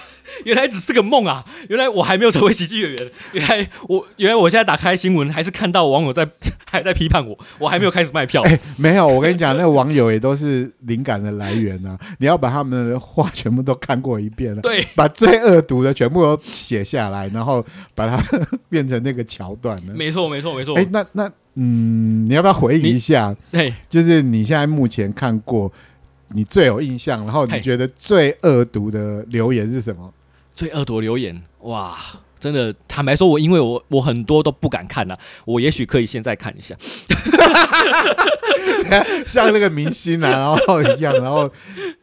[0.45, 1.43] 原来只是个梦啊！
[1.67, 3.11] 原来我还没有成为喜剧演员。
[3.33, 6.25] 原来我，原来我现在打开新闻，还是看到网友在
[6.71, 7.37] 还在批判我。
[7.59, 8.41] 我还没有开始卖票。
[8.43, 11.99] 欸、没有，我跟你讲，那个网友也都是灵感的来源啊！
[12.19, 18.23] 你要把他们的话全部都看过一遍了，对，把最恶毒的全部都写下来，然后把它
[18.69, 19.93] 变成那个桥段了。
[19.93, 20.75] 没错，没错，没错。
[20.77, 23.35] 哎，那那嗯，你要不要回忆一下？
[23.51, 25.69] 对，就是你现在目前看过
[26.29, 30.13] 你最有印象，然后你觉得最恶毒的留言是什么？
[30.55, 31.97] 最恶毒留言哇，
[32.41, 36.75] 真的坦白说，我因为我我很多都不敢看呐、啊，我也许可以现在看一下，
[39.25, 41.49] 像那个明星啊，然后一样，然后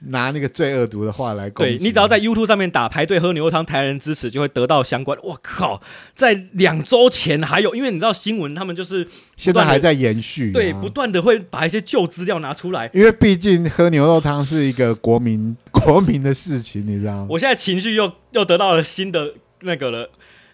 [0.07, 1.77] 拿那个最恶毒的话来攻击。
[1.77, 5.18] 对，你只要在 YouTube 上面打排队喝牛肉汤，台人支持就会得到相关。
[5.22, 5.83] 我靠，
[6.14, 15.57] 在两周前还有，因为你知道新闻他们就是现在还在延续、啊，对，不断的会把一些旧资料拿出来，因为毕竟喝牛肉汤是一个国民。
[15.79, 17.27] 国民的事情，你知道吗？
[17.31, 20.11] 我现在情绪又又得到了新的那个了。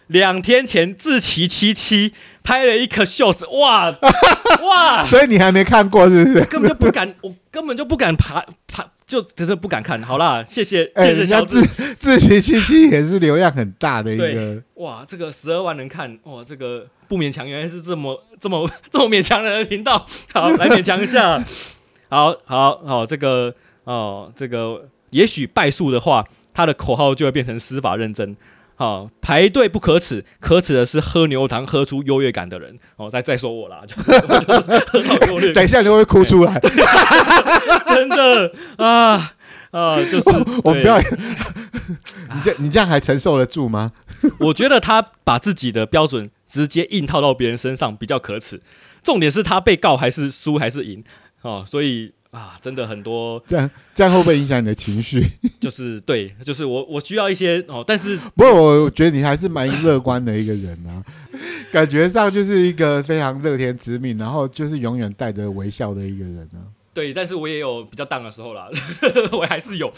[0.07, 2.13] 两天前，志祺七七
[2.43, 3.95] 拍了一个秀子，哇
[4.63, 5.03] 哇！
[5.03, 6.41] 所以你还没看过是不是？
[6.45, 10.01] 根本就不敢，我根本就不敢爬爬，就只是不敢看。
[10.03, 11.61] 好啦，谢谢，欸、谢谢小志。
[11.99, 14.61] 志祺七七也是流量很大的一个。
[14.75, 20.05] 哇，这个十二万人看，哇，这个不勉强，原来是这么这么 这么勉强的频道。
[20.33, 21.43] 好，来勉强一下。
[22.09, 23.53] 好好好，这个
[23.85, 24.87] 哦，这个。
[25.11, 28.35] 也许败诉的话，他的口号就会变成司法认真。
[28.77, 32.77] 好，排队不可耻，可耻的是喝牛肉汤喝出优越感的人。
[32.97, 36.59] 哦，再再说我啦， 就是等一下你会哭出来，
[37.87, 39.33] 真的啊
[39.71, 39.95] 啊！
[40.11, 40.29] 就是
[40.63, 40.99] 我们不要，
[42.35, 43.93] 你这你这样还承受得住吗？
[44.39, 48.61] 我觉得他把自己的标准直接硬套到别人身上比较可耻。
[49.01, 51.03] 重点是他被告还是输还是赢
[51.43, 52.13] 哦，所以。
[52.35, 55.23] 啊，真的很多，这样这样会不会影响你的情绪？
[55.57, 61.01] 就是对，就是我我需要一些哦，但是不过我觉得你还是蛮乐观的一个人啊，
[61.71, 66.59] 感觉上就是一个非常乐天知命，然后就是永远带着微笑的一个人啊。
[66.93, 68.69] 对，但是我也有比较 down 的时候啦，
[69.31, 69.89] 我还是有，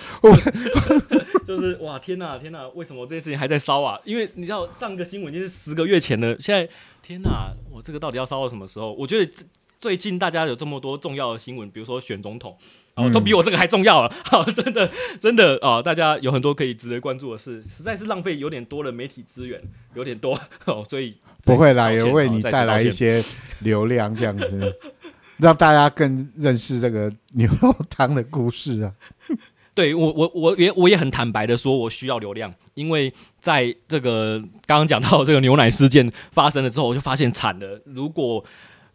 [1.47, 4.00] 就是哇天哪天哪，为什么这件事情还在烧啊？
[4.06, 6.69] 因为你知道上个新闻已经是十个月前了，现在
[7.02, 8.93] 天哪，我这个到底要烧到什么时候？
[8.93, 9.32] 我觉得。
[9.80, 12.58] 最近大家有这么多重要的新闻，比如说选总统，
[12.96, 14.12] 哦，都比我这个还重要了。
[14.26, 19.62] 好， 真的，真的啊，大家有很多可以值得关注的事，实在是浪费有点多的媒体资源，
[19.94, 23.24] 有点多 哦，所以不会啦，也为你带来一些
[23.60, 24.76] 流量，这样子
[25.38, 28.92] 让大家更认识这个牛肉汤的故事啊。
[29.76, 38.44] 对我，我我也我也很坦白的说，我需要流量，因为在这个刚刚讲到这个牛奶事件发生了之后，我就发现惨了，如果。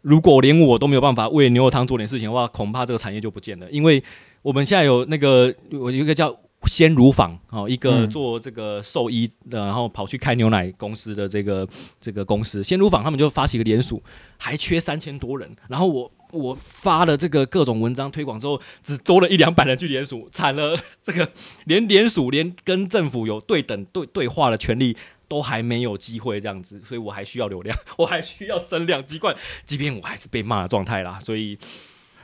[0.03, 3.69] 如果连我都没有办法为牛肉汤做点事情的话，恐怕这个产业就不见了。
[3.71, 4.03] 因为
[4.41, 11.67] 我们现在有那个有一个叫鲜乳坊，哦，一个做这个兽医的，然后跑去开牛奶公司的这个
[12.01, 14.03] 这个公司鲜乳坊，他们就发起一个联署，
[14.37, 15.49] 还缺三千多人。
[15.69, 21.29] 然后我我发了这个各种文章推广之后，只多了一两百人去联署，惨了，这个
[21.65, 24.97] 连联署连跟政府有对等对对话的权利。
[25.27, 29.05] 都还没有机会这样子，所以我还需要流量， 我还需要声量。
[29.05, 31.57] 尽管即便我还是被骂的状态啦，所以，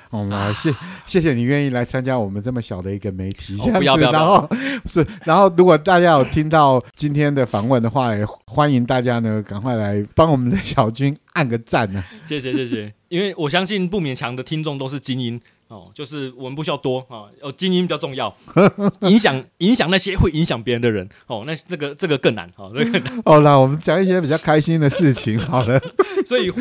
[0.10, 0.74] 好啦，谢
[1.06, 4.50] 谢谢你愿意来参加我们这么小的一个媒体，哦、不要不要，然后
[4.86, 12.26] 是，然后如果大家有听到今天的访问的话，也欢迎大家呢赶快来帮我们的小军按个赞呢、啊。
[12.26, 15.40] 谢谢谢谢，因为我相信不勉强的听众都是精英。
[15.69, 18.36] 哦，就是我们不需要多啊，哦，精英比较重要，
[19.01, 21.08] 影响影响那些会影响别人的人。
[21.27, 23.21] 哦，那这个这个更难，哦，这个更难。
[23.23, 25.79] 哦， 那我们讲一些比较开心的事情好了。
[26.25, 26.51] 所以，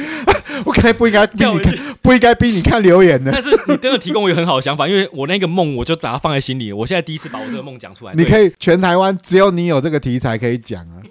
[0.65, 3.33] 我肯定不应该逼你看，不应该逼你看留言的。
[3.33, 6.73] 但是你真的提供我一个很好的想法，因为我那个梦我就把它放在心里。
[6.73, 8.15] 我现在第一次把我这个梦讲出来。
[8.15, 11.03] 你可以全台湾只有你有这个题材可以讲啊，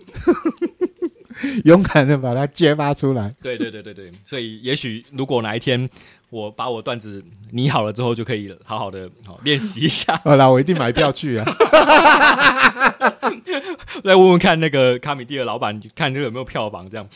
[1.66, 3.34] 勇敢的把它揭发出来。
[3.42, 5.90] 对对对对对，所以也许如果哪一天。
[6.30, 10.16] 我把我段子拟好了之后，就可以好好的好练习一下。
[10.26, 11.46] 好啦，我一定买票去啊！
[14.04, 17.08] 来问问看那个卡米蒂的老板，看这个有没有票房这样。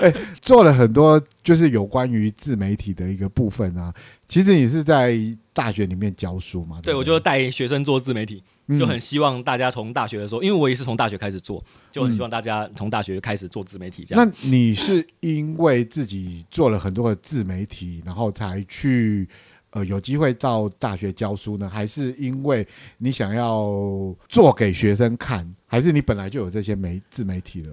[0.00, 3.92] 欸， 做了很多就是有关于自媒体的一个部分啊。
[4.28, 5.16] 其实你是在
[5.52, 6.78] 大学里面教书嘛？
[6.82, 8.42] 对，对，我就带学生做自媒体。
[8.78, 14.24] 就很希望大家从大学的时候，因为我也是从大学开始做，就很希望大家从大学开始做自媒体这样。
[14.24, 19.28] 那你是因为自己做了很多的自媒体，然后才去
[19.70, 21.68] 呃有机会到大学教书呢？
[21.68, 22.66] 还是因为
[22.98, 25.52] 你想要做给学生看？
[25.66, 27.72] 还是你本来就有这些媒自媒体了？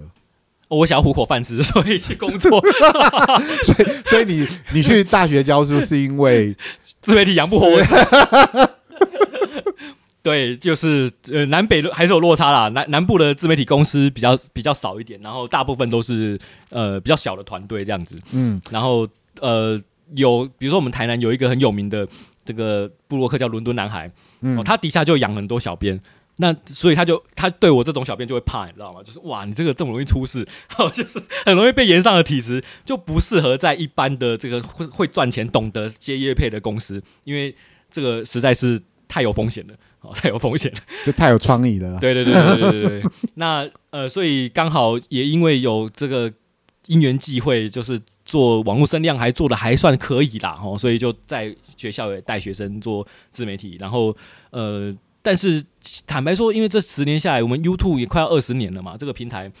[0.68, 2.60] 我想要糊口饭吃， 所以去工作。
[3.64, 6.56] 所以，所以你你去大学教书是因为
[7.00, 7.80] 自媒体养不活我。
[10.22, 12.68] 对，就是呃，南北还是有落差啦。
[12.68, 18.14] 南南部的自媒体公司比较比较少一点，然后大部分都是呃比较小的团队这样子。
[18.32, 19.08] 嗯，然后
[19.40, 19.80] 呃
[20.14, 22.06] 有比如说我们台南有一个很有名的
[22.44, 24.10] 这个布洛克叫伦敦男孩，
[24.42, 25.98] 嗯，哦，他底下就养很多小编，
[26.36, 29.02] 那所以他就他对我这种小编就会怕，你知道吗？
[29.02, 30.46] 就是哇，你这个这么容易出事，
[30.92, 37.54] 就是很容易被延上的体质，就不适合在一般的这个会会赚钱、懂得接业配的公司，因为
[37.90, 39.74] 这个实在是太有风险了。
[40.02, 41.98] 哦，太有风险了， 就太有创意了。
[42.00, 43.10] 对对对对对对对。
[43.34, 46.32] 那呃，所以刚好也因为有这个
[46.86, 53.76] 因缘际会，就是做网络声量还做的还算可以啦，哦，所以就在学校也带学生做自媒体。
[53.78, 54.16] 然后
[54.50, 55.62] 呃，但是
[56.06, 59.52] 坦白说，因为这十年下来，我们 YouTube 也快要二十年了嘛，这个平台。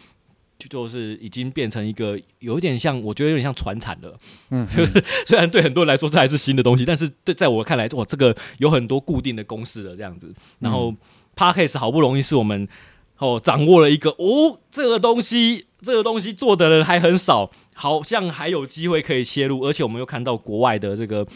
[0.68, 4.18] 就是已经变成一个有一点像，我觉得有点像传产了。
[4.50, 10.32] 嗯，就 是虽然对很多人来说这还是新的东西，但是对在我看来，哇，这个有很多固定的公式了这样子。
[10.58, 10.94] 然后
[11.36, 12.68] Podcast 好不容易是我们
[13.18, 21.26] 哦掌握了一个哦这个东西，这个东西做的人还很少，好像还有机会可以切入，而且我们又看到国外的这个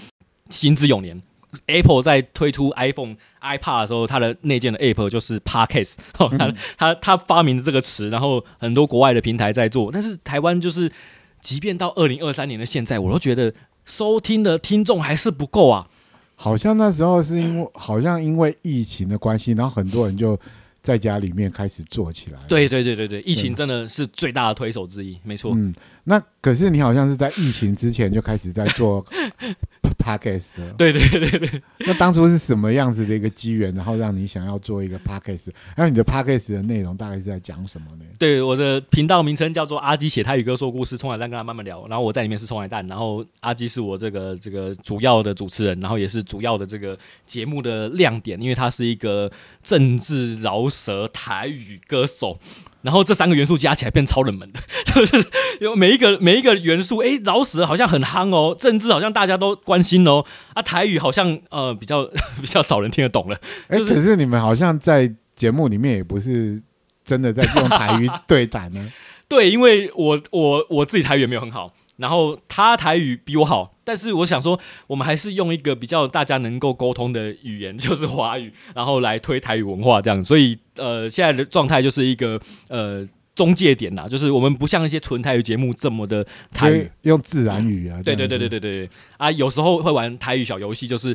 [0.50, 1.22] 行之有年。
[1.66, 10.90] Apple 在推出 iPhone、iPad 的时候，它的内建的 App 就是 Podcast，他他他发明的这个词，然后很多国外的平台在做，但是台湾就是，
[11.40, 13.52] 即便到二零二三年的现在，我都觉得
[13.84, 15.88] 收听的听众还是不够啊。
[16.36, 20.38] 好像那时候是因为，好像因为疫情的关系，然后很多人就
[20.82, 22.38] 在家里面开始做起来。
[22.48, 25.52] 对对对对对，疫情真的是最大的推手之一，没错。
[25.54, 25.72] 嗯，
[26.04, 29.04] 那可是你好像是在疫情之前就开始在做。
[30.04, 35.48] Podcast 对对对对，那当初是什么样子的一个机缘，然后让你想要做一个 Podcast？
[35.74, 38.04] 还有你的 Podcast 的内容大概是在讲什么呢？
[38.18, 52.38] 对，我的频道名称叫做阿基写台语歌说故事，冲海蛋跟他慢慢聊，然后我在里面是冲海蛋，然后阿基是我这个这个主要的主持人，然后也是主要的这个节目的亮点，因为他是一个政治饶舌台语歌手。
[52.84, 55.26] 然后这三个元素加起来变超冷门的， 就是
[55.60, 62.04] 有每一个每一个元素，哎，饶舌好像很夯哦，政治好像大家都关心哦，啊，台语好像呃比较
[62.40, 63.40] 比较少人听得懂了。
[63.68, 66.62] 哎、就是，可是你们好像在节目里面也不是
[67.02, 68.92] 真的在用台语 对谈呢？
[69.26, 71.72] 对，因为我我我自己台语也没有很好。
[71.96, 80.22] 然后他台语比我好，但是我想说，我们还是用一个比较大家能够沟通的语言，就是华语，然后来推台语文化这样。
[80.22, 88.02] 所以呃，现在的状态就是一个呃中介点呐，就是我们不像一些纯台语节目这么的台语，用自然语啊。
[88.04, 91.14] 对对对对对对啊，有时候会玩台语小游戏，就是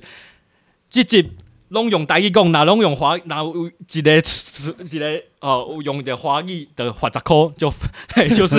[0.90, 1.26] 叽叽。
[1.70, 7.72] 拢用台语讲，那拢用华，那有一个一个哦，用的华语的法十块就，
[8.36, 8.58] 就是，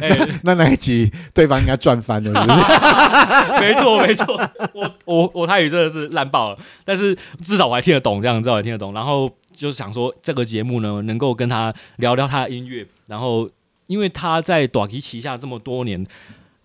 [0.00, 3.60] 欸、那那一集对方应该赚翻了是不是？
[3.60, 4.38] 没错没错，
[4.72, 8.92] 我我我台语真的是烂爆了，但是至少我还听得懂，这样至少还听得懂。
[8.92, 13.48] 然后就是想说这个节目呢，能够跟他聊聊他的音乐，然后
[13.86, 16.06] 因为他在短期旗下这么多年。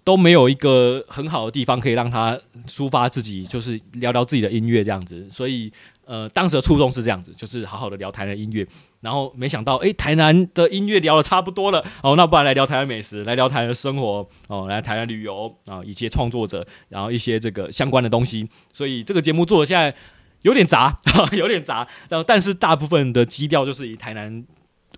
[0.09, 2.35] 都没有一个很好的地方可以让他
[2.67, 5.29] 抒发自己，就是聊聊自己的音乐这样子。
[5.29, 5.71] 所以，
[6.03, 8.65] 呃，当时的初衷是这样子，就是好好的聊台南音乐。
[9.01, 18.49] 然后没想到，哎，台南的音乐聊得差不多了，哦，那不然来聊台南美食，来聊台南的生活，哦，来台南旅游啊，一些创作者，然后一些这个相关的东西。
[18.73, 19.93] 所以这个节目做的现在
[20.41, 20.99] 有点杂，
[21.33, 21.87] 有点杂。
[22.09, 24.43] 然后，但是大部分的基调就是以台南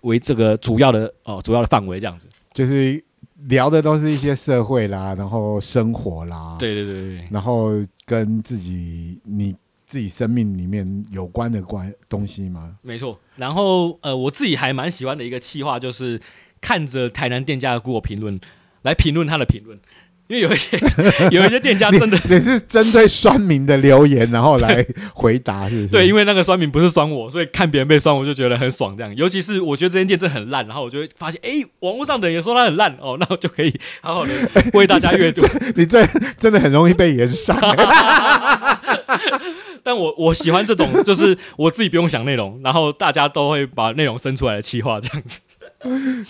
[0.04, 3.04] 为这个主要的哦，主要的范围这样子，就是。
[3.48, 7.72] 聊的都是一些社会啦，然后生活啦，对对对对，然后
[8.04, 9.54] 跟自己你
[9.86, 12.76] 自己生命里面有关的关东西吗？
[12.82, 13.18] 没错。
[13.36, 16.20] 然后呃，我自己还蛮喜欢的一个企划，就是
[16.60, 18.40] 看着台南店家的 Google 评论
[18.82, 19.78] 来评论他的评论。
[20.32, 20.78] 因为有一些
[21.30, 25.88] 有一些店家真的你，你是针对酸民的留言然后来回答，是不是？
[25.92, 28.96] 对，因为那个酸民不是酸我，所以看别人被酸，我就觉得很爽。
[28.96, 34.32] 这样，尤其是我觉得这间店真的很烂，然后我就会发现，哎，网络上的人也说它很烂哦，那我就可以好好的
[34.72, 35.46] 为大家阅读。
[35.76, 36.02] 你这
[36.38, 37.54] 真的很容易被延上。
[39.82, 45.40] 但我我喜欢这种，就是我自己不用想内容，然后大家都会把内容生出来的企划这样子。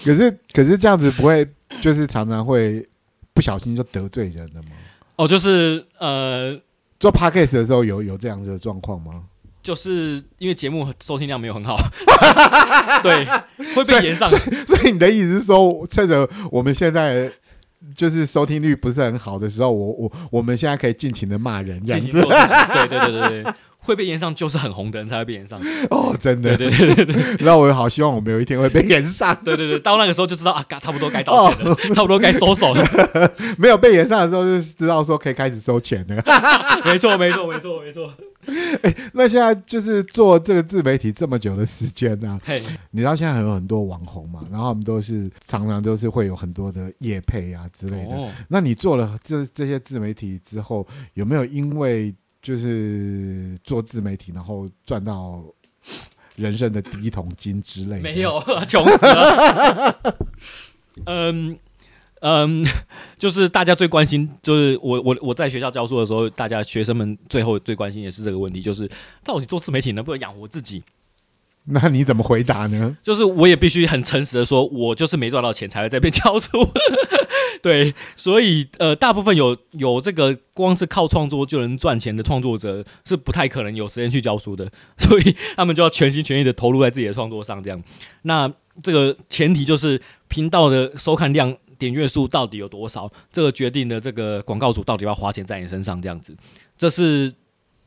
[0.05, 1.47] 可是可是这样子不会，
[1.81, 2.85] 就是常常会。
[3.35, 4.71] 不小心就得罪人了吗？
[5.17, 6.59] 哦，就是呃，
[6.99, 9.25] 做 podcast 的时候有有这样子的状况吗？
[9.63, 11.77] 就是因为节目收听量没有很好，
[13.01, 13.25] 对，
[13.75, 14.37] 会被延上所。
[14.67, 17.31] 所以你的意思是说，趁着我们现在
[17.95, 22.11] 就是收听率不是很好的时候，我我我们现在可以尽情的骂人，这样子。
[22.11, 23.55] 对对对对对。
[23.85, 25.61] 会被延上，就是很红的人才会被延上
[25.91, 27.37] 哦，真的，对对对对对。
[27.45, 32.85] 那我好希望我们有一天会被延上， 对对对，到那个时候就知道啊，差不多该道歉了，哦、差不多该收手了。
[33.59, 36.23] 没有被延上的时候，就知道说可以开始收钱了。
[36.85, 38.11] 没错，没错，没错，没错。
[38.83, 42.41] 哎，那现在就是做这个自媒体这么久的时间呢、
[42.91, 48.15] 你知道现在还有很多网红嘛，然后我们都是常常都是会有很多的业配啊之类的。
[48.17, 52.15] 哦、那你做了这这些自媒体之后，有没有因为？
[52.43, 55.43] 就是做自媒体，然后赚到
[56.37, 58.03] 人生的第一桶金之类的。
[58.03, 59.97] 没有， 穷死了。
[61.07, 61.57] 嗯
[62.21, 62.65] 嗯，
[63.19, 68.89] 就是大家最关心，就是我我我在学校教书的时候，大家学生们最后最关心也是这个问题，就是
[69.25, 70.83] 到底做自媒体能不能养活自己？
[71.71, 72.97] 那你怎么回答呢？
[73.03, 76.49] 就是我也必须很诚实的说，我就是没赚到钱才会在这边教书。
[77.63, 87.63] 对，所以呃，大部分有有这个光是靠创作就能赚钱的创作者是不太可能有时间去教书的， 所以他们就要全心全意的投入在自己的创作上。
[87.63, 87.81] 这样，
[88.23, 88.53] 那
[88.83, 96.03] 这个前提就是频道的收看量、点阅数到底有多少，这个决定了这个广告主到底要花钱在你身上。
[96.03, 96.37] 这样子，
[96.77, 97.33] 这是。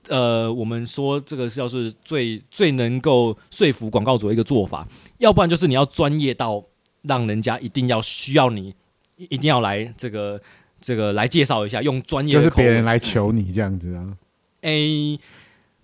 [0.08, 4.88] 呃，我们说这个是要是最最能够说服广告主的一个做法，
[5.18, 6.64] 要不然就是你要专业到
[7.02, 8.76] 让人家一定要需要你，
[9.18, 10.40] 一定要来这个
[10.80, 14.18] 这个来介绍一下，用专业就是别人来求你这样子啊。
[14.62, 15.20] A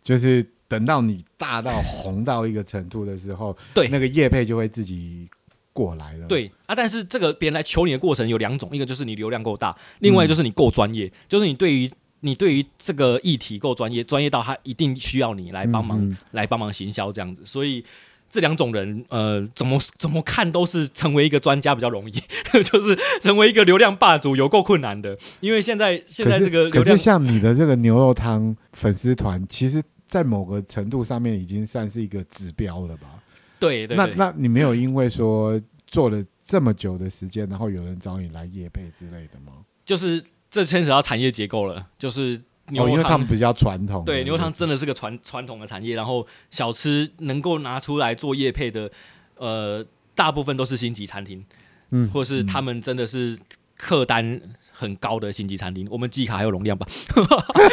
[0.04, 5.28] 就是等到你大到红到一个程度的时候，对那个业配就会自己
[5.74, 6.28] 过来了。
[6.28, 11.92] 对啊，但是这个别人来求你的过程有两种，一个就是你流量够大，另外就是你够专业，嗯、就是你对于。
[12.22, 17.44] 你对于这个议题够专业，专业到他一定需要你来帮忙，嗯、来帮忙行销这样子。
[17.44, 17.84] 所以
[18.32, 22.14] 这两种人，呃，怎么怎么看都是成为一个专家比较容易，
[22.64, 25.18] 就是成为一个流量霸主有够困难的。
[25.40, 33.08] 因为现在现在这个流量，可是像你的这个牛肉汤粉丝团，其实，在某个程度上面已经算是一个指标了吧？
[33.60, 33.98] 对对，对。
[33.98, 39.54] 那那你没有因为说做了这么久的时间，然后有人找你来夜配之类的吗？
[39.84, 40.24] 就是。
[40.52, 42.40] 这牵扯到产业结构了，就是
[42.72, 44.04] 牛肉汤，哦、因为他们比较传统。
[44.04, 45.96] 对，牛肉汤真的是个传传统的产业。
[45.96, 48.92] 然后小吃能够拿出来做业配的，
[49.38, 49.84] 呃，
[50.14, 51.42] 大部分都是星级餐厅，
[51.92, 53.38] 嗯，或是他们真的是
[53.78, 54.42] 客单
[54.74, 55.88] 很高的星级餐厅。
[55.90, 56.86] 我们季卡还有容量吧？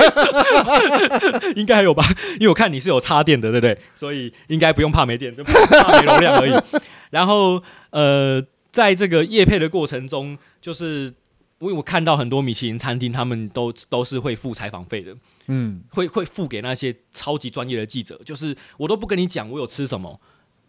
[1.56, 2.04] 应该还有吧？
[2.34, 3.76] 因为我看你是有插电的，对不对？
[3.96, 6.52] 所以应该不用怕没电，就怕没容量而已。
[7.10, 7.60] 然后
[7.90, 11.12] 呃，在这个夜配的过程中，就是。
[11.60, 15.12] 因为我看到很多米其林餐厅，他们都都是会付采访费的，
[15.48, 20.20] 嗯，会会付给那些超级专业的记者，就是我都不跟你讲我有吃什么，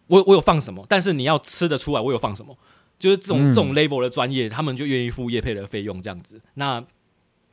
[0.08, 2.58] 我我有放什么，但是你要吃得出来我有放什么，
[2.98, 6.40] 就是这种、嗯、这种 label 的专业，他们就愿意付业配的费用这样子。
[6.54, 6.84] 那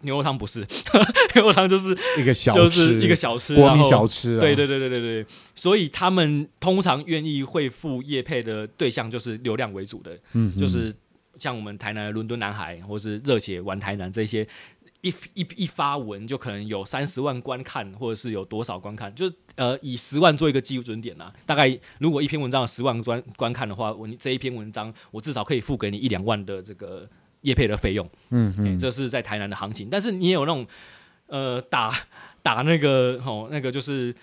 [0.01, 0.65] 牛肉汤不是，
[1.35, 10.91] 牛肉汤就是一个小吃，就是一个小吃，国民小吃、啊，对对对对对对，所以他们通常愿意会付业配的对象就是流量为主的，嗯，就是。
[11.39, 14.47] 像我们台南的伦敦男孩，或是热血玩台南这些，
[15.01, 21.33] 一一一发文就可能有三十万观看，或者是有多少观看，就是呃以十万做一个基准点啦。
[21.45, 27.09] 大概如果一篇文章有十万观观看的话，我这一篇文章我至少可以付给你一两万的这个
[27.41, 28.09] 业配的费用。
[28.29, 29.87] 嗯嗯、欸，这是在台南的行情。
[29.89, 30.65] 但是你也有那种
[31.27, 31.93] 呃打
[32.41, 34.15] 打那个哦那个就是。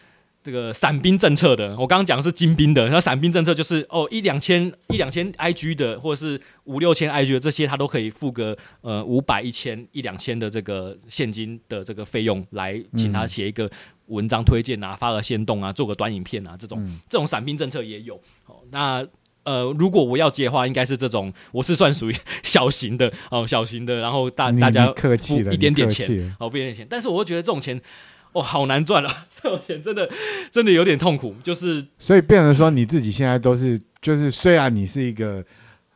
[0.44, 13.70] 这个散兵政策的，我刚刚讲的是精兵的，那散兵政策就是哦一两千一两千 IG 的，或者是五六千 IG 的这些，他都可以付个呃五百一千一两千的这个现金的这个费用来请他写一个
[14.08, 18.16] 文章推荐啊，发个限动啊，做个短影片啊，这种、嗯、这种伞兵政策也有。
[18.44, 19.02] 哦，那
[19.44, 27.80] 呃如果我要接的话，应该是这种，我是算属于小型的哦，小型的，然后大大家客气一点点钱，哦，付一点点钱，但是我会觉得这种钱。
[28.34, 29.26] 哦，好难赚啊！
[29.42, 30.08] 这种钱真的
[30.50, 35.44] 真的有点痛苦，就是所以变成说你自己现在都是，就是虽然你是一个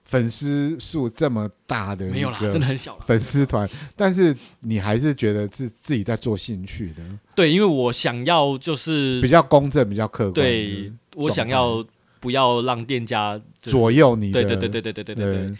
[0.05, 7.03] 粉丝数这么大的没有啦，真的很小了粉丝团，但是你还是觉得是自己在做兴趣的。
[7.35, 10.35] 对，因为我想要就是比较公正、比较客观。
[10.35, 11.85] 对，我想要
[12.21, 14.43] 不要让店家左右你的。
[14.43, 15.55] 对对对对对对对对。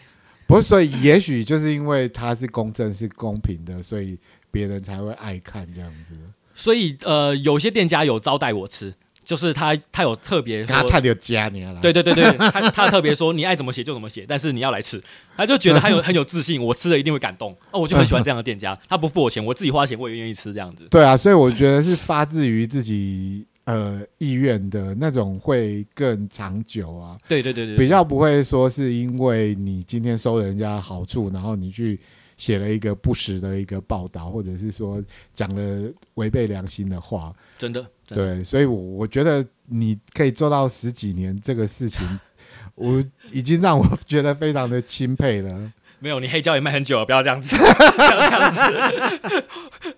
[0.47, 4.19] 不是，所以也许就是因为他是公正、是公平的，所以
[4.51, 6.15] 别人才会爱看这样子。
[6.59, 8.93] 所以呃，有些店家有招待我吃。
[9.29, 14.99] 就是他，他有特别说，他特别加你对对对对， 他他特别说，你爱怎么写就怎么写，但是你要来吃，
[15.37, 20.89] 他就觉得他有 很有自信，我吃了一定会感动哦，我就很喜欢这样的店家，他不付我钱，我自己花钱我也愿意吃这样子。
[20.91, 27.19] 对啊，所以我觉得是发自于自己呃意愿的那种会更长久啊。
[27.29, 32.01] 对对对对，比较不会说是因为你今天收了人家好处，然后你去。
[32.39, 42.07] 写了一个不实的一个报道，或者是说讲了违背良心的话，真的，对，所以我我觉得你可以做到十几年这个事情，
[42.75, 45.71] 我已经让我觉得非常的钦佩了。
[45.99, 48.61] 没有，你黑胶也卖很久了，不要这样子， 不要这样子。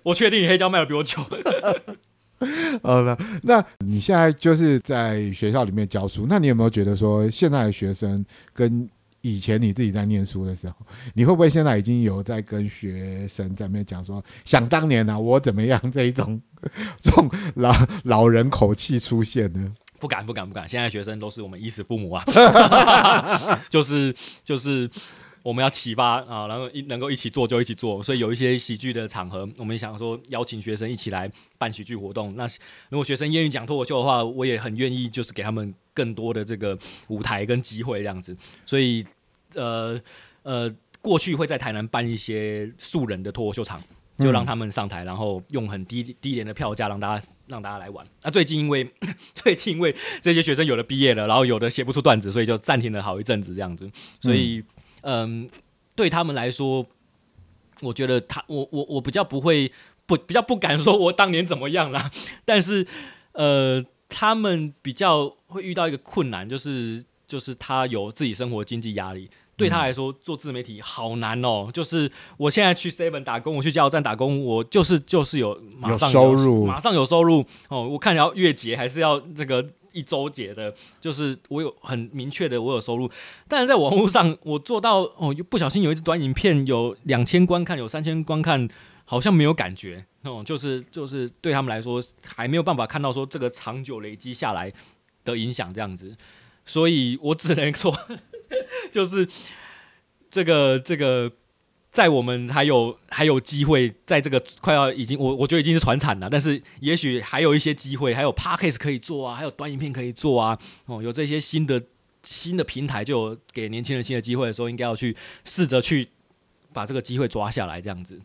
[0.03, 1.19] 我确定你黑胶卖了比我久。
[2.83, 8.25] 好了，那你现在就是在学校里面教书，那你有没有觉得说现在的学生
[8.55, 8.89] 跟
[9.23, 10.75] 以前你自己在念书的时候，
[11.15, 16.41] 你会不会现在已经有在跟学生在面讲说，想当年呢、啊，我怎么样这一种
[17.01, 19.73] 这种老老人口气出现呢？
[19.99, 22.25] 不敢不敢不敢，现在学生都是我们衣食父母啊，
[23.69, 24.91] 就 是就是。
[25.43, 32.37] 我们要启发啊，然后一能够一起做就一起做，所以有一些喜剧的场合，我们想说邀请学生一起来办喜剧活动。
[32.37, 32.47] 那
[32.91, 36.79] 如果学生愿意讲脱口秀的话，我也很愿意，就是给他们更多的这个
[37.09, 38.37] 舞台跟机会这样子。
[38.67, 39.03] 所以
[39.55, 39.99] 呃
[40.43, 40.71] 呃，
[41.01, 43.83] 过去会在台南办一些素人的脱口秀场，
[44.19, 48.07] 就让他们上台，然后用很低低廉的票价让大家让大家来玩。
[48.23, 48.87] 那最近因为
[49.33, 53.91] 最近因为这些学生有的毕业了，然后有的写不出段子，所以就暂停了好一阵子这样子。
[54.21, 54.63] 所以。
[55.03, 55.51] 嗯嗯，
[55.95, 56.87] 对他们来说，
[57.81, 59.71] 我觉得他我我我比较不会
[60.07, 62.11] 不比较不敢说我当年怎么样啦，
[62.45, 62.87] 但是
[63.33, 71.69] 呃，他们比较会遇到一个困难，就是就是他有自己生活经济压力，对他来说做自媒体好难哦。
[71.73, 77.87] 就是我现在去 Seven 打工，我去加油站打工，我就是就是有马上有，有收入，马上有收入哦。
[77.89, 79.67] 我看要月结还是要这个。
[79.93, 83.11] 一周结的，就是我有很明确的我有收入，
[83.49, 88.69] 但是在网络上我做到哦，不小心有一支短影片有两千观看，有三千观看，
[89.05, 94.73] 好像没有感觉哦，就是就是对他们来说还没有办法看到说这个长久累积下来
[95.25, 96.17] 的影响这样子，
[96.65, 97.95] 所以我只能说
[98.93, 99.29] 就是
[100.31, 101.33] 这个这个。
[101.93, 111.83] 在我们还有还有机会，在这个快要已经我我觉得已经是传产了，但是也许还有一些机会，还有 Podcast 可以做啊，还有短影片可以做啊，哦，有这些新的
[112.23, 116.09] 新的平台，就有给年轻人新的机会的时候，应该要去试着去
[116.73, 118.17] 把这个机会抓下来，这样子。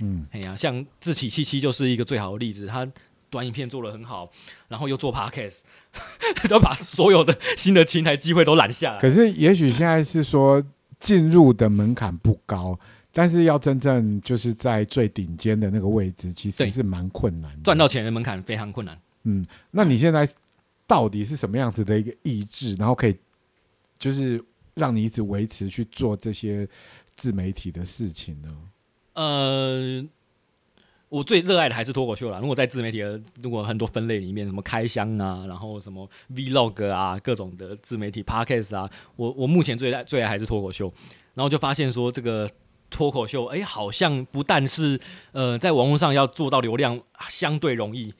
[0.00, 2.86] 嗯，哎呀、啊，像志祺七七就是一个最好的例子，他
[3.30, 4.30] 短影片做的很好，
[4.68, 5.60] 然后又做 Podcast，
[6.46, 8.98] 就把所有的新的平台机会都揽下来。
[8.98, 10.62] 可是也许现在是说
[11.00, 12.78] 进入的门槛不高。
[13.16, 17.62] 但是要真正就是在最顶尖的那个位置，其实是蛮困难的。
[17.62, 19.00] 赚到钱的门槛非常困难。
[19.22, 20.28] 嗯，那你现在
[20.84, 23.16] 到底是什么样子的一个意志，然后可以
[24.00, 24.44] 就是
[24.74, 26.68] 让你一直维持去做这些
[27.14, 28.48] 自媒体的事情呢？
[29.12, 30.04] 呃，
[31.08, 32.40] 我最热爱的还是脱口秀啦。
[32.40, 40.92] 如果在自媒体的，如果很多分类里面，什么开箱啊，然后什么 Vlog 啊，各种的自媒体 Podcast 啊，我我目前最爱最爱还是脱口秀。
[41.34, 42.50] 然后就发现说这个。
[42.94, 45.00] 脱口秀，哎、欸，好像不但是
[45.32, 48.14] 呃，在网络上要做到流量相对容易，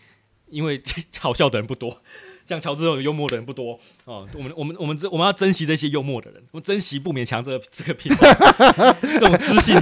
[0.50, 0.82] 因为
[1.20, 1.98] 好笑的人不多，
[2.44, 4.26] 像乔治这种幽默的人不多哦。
[4.34, 8.28] 我们我们我们我们要珍惜这些幽默的人，我们珍惜不勉强这个这个频道，
[9.00, 9.80] 这种知性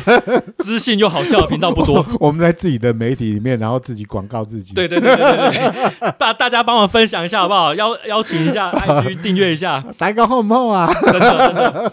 [0.59, 2.05] 知性又好笑的频道不多。
[2.21, 4.75] 我们在自己的媒体里面，然后自己广告自己。
[4.75, 7.75] 对对对对对对，大大家帮我分享一下好不好？
[7.75, 10.93] 邀邀请一下，IG 订阅一下，大家好不好啊？
[11.11, 11.93] 真的真的。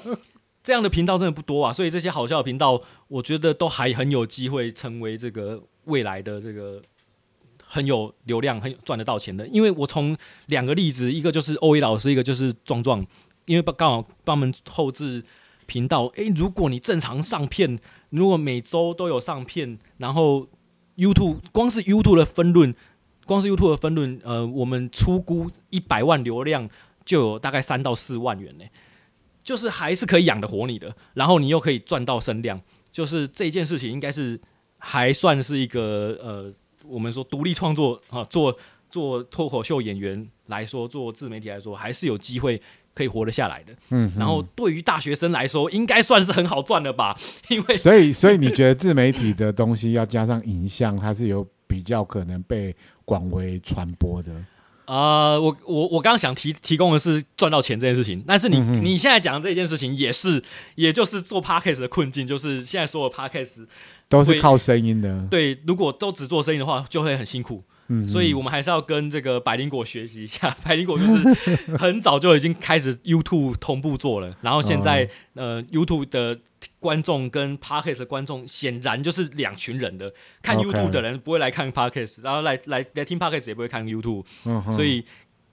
[0.62, 6.82] 这样的频道真的不多啊，所以这些好笑的频道，我觉得都还很有机会成为这个未来的这个
[7.66, 9.48] 很有流量、很赚得到钱的。
[9.48, 10.16] 因为我从
[10.48, 13.06] 两个例子，一个就是欧一老师，一个就是壮壮，
[13.46, 15.24] 因为刚好帮我们后置
[15.66, 16.08] 频道。
[16.16, 17.80] 诶，如果你正常上片，
[18.10, 20.48] 如果每周都有上片，然后
[20.98, 22.76] YouTube 光是 YouTube 的分论，
[23.26, 26.70] 光是 YouTube 的分论，呃，我们初估一百万流量
[27.06, 28.66] 就有大概三到四万元呢。
[29.44, 32.62] 就是还是可以养得活你的，然后你又可以赚到声量，
[32.92, 34.40] 就是这件事情应该是
[34.78, 36.54] 还算是一个呃，
[36.86, 38.56] 我们说独立创作啊，做
[38.90, 42.62] 做脱口秀演员来说，做自媒体来说，还是有机会
[42.94, 43.74] 可以活得下来的。
[43.90, 47.18] 嗯，然后对于大学生来说，应该算是很好赚的吧？
[47.50, 52.76] 因为所以所以你觉得自媒体的东西要加上影像，它是有比较可能被
[53.06, 54.34] 广为传播的？
[54.90, 63.68] 啊、呃，我我我刚刚想提提供的是赚到钱这件事情，但是你、嗯、你现在讲的这件事情也是，也就是做 podcast 的困境，就是现在所有 podcast
[64.08, 65.28] 都是靠声音的。
[65.30, 67.64] 对，如果都只做声音的话，就会很辛苦。
[67.92, 70.56] 嗯，所以我们还是要跟这个百灵果学习一下。
[70.64, 71.36] 百灵果就是
[71.76, 76.40] 很早就已经开始 YouTube 同步做了，然后现在、哦、呃 YouTube 的
[76.78, 80.14] 观众跟 Podcast 的观众显然就是两群人的。
[80.44, 85.04] 看 YouTube 的人不会来看 Podcast，然后来来来听 Podcast 也不会看 YouTube，、嗯、所以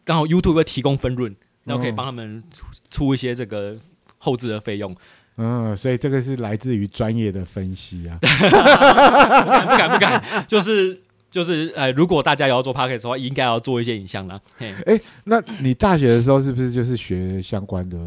[0.04, 1.34] 刚好 YouTube 会提供分润，
[1.64, 3.78] 然后可以帮他们出出一些这个
[4.18, 4.94] 后置的费用。
[5.38, 8.18] 嗯，所以这个是来自于专业的分析啊。
[8.20, 11.00] 不敢不敢，就是。
[11.36, 14.40] 就是呃，如果大家要做 podcast 的话，应该要做一些影像啦。
[14.56, 17.98] 哎、欸，那你大学的时候是不是就是学相关的？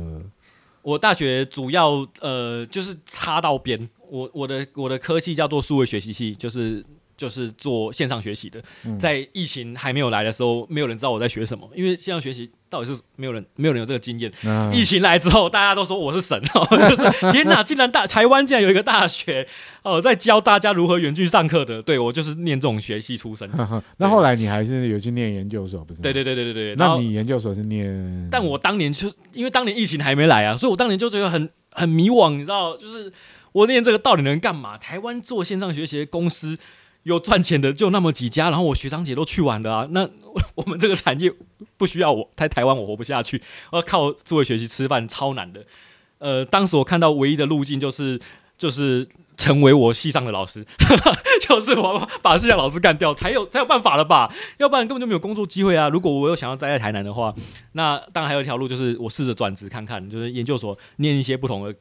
[0.81, 6.83] 我大学主要呃就是插到边，我我的我的科系叫做数位学习系，就是。
[7.19, 8.63] 就是做线上学习的，
[8.97, 14.31] 在疫情还没有来的时候，没有人知道我在学什么，因为线上学习到底是没有人没有人有这个经验。
[14.45, 19.47] 嗯、疫情来之后，大家都说我是神 哦，就是天哪，竟然大台湾竟然有一个大学
[19.83, 21.81] 哦、呃，在教大家如何远距上课的。
[21.81, 23.49] 对，我就是念这种学系出身。
[23.97, 26.01] 那后来你还是有去念研究所，不是？
[26.01, 26.75] 对对对对对对。
[26.75, 28.27] 那你研究所是念？
[28.29, 33.11] 但我当年就因为当年疫情还没来啊，所以我当年就觉得很很迷惘，你知道，就是
[33.51, 34.77] 我念这个到底能干嘛？
[34.77, 36.57] 台湾做线上学习的公司。
[37.03, 39.87] 有赚钱的就那么几家，然后我学长姐都去完了啊。
[39.91, 40.07] 那
[40.53, 41.31] 我们这个产业
[41.79, 45.65] 不需要我，在台湾我活不下去，我要靠智慧学习吃饭，超难的。
[46.19, 48.19] 呃，当时我看到唯一的路径就是
[48.57, 49.07] 就是
[49.37, 50.65] 成为我系上的老师，
[51.47, 54.31] 就是我把系上老师干掉，才有才有办法了吧？
[54.57, 55.87] 要不然根本就没有工作机会啊。
[55.87, 57.33] 如果我有想要待在台南的话，
[57.71, 61.73] 那当然还有一条路，就是我试着转职看看，就是研究所念一些不同的。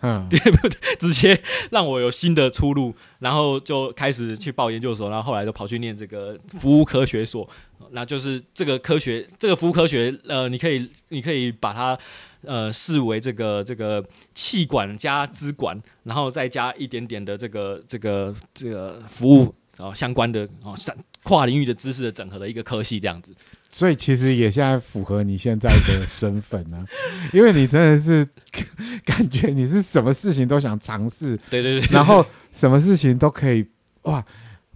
[0.00, 0.96] 嗯，对不对？
[0.96, 1.40] 直接
[1.70, 7.48] 让我有新的出路，然后就开始去报研究所，然后后来就跑去念这个服务科学所，
[7.92, 11.98] 那就是这个科学，这个服务科学，呃，你可以，你可以把它
[12.42, 19.46] 呃视为这个这个气管加支管，然后再加一点点的这个这个这个服务
[19.78, 23.34] 啊、呃、相关的啊三、跨领域的知识的整合的一个科系这样子。
[23.68, 26.86] 所以其实也现在符合你现在的身份呢、啊，
[27.34, 28.24] 因为你真的是
[29.04, 33.66] 感觉你是什么事情都想尝试，对对对，然后什么事情都可以
[34.02, 34.24] 哇，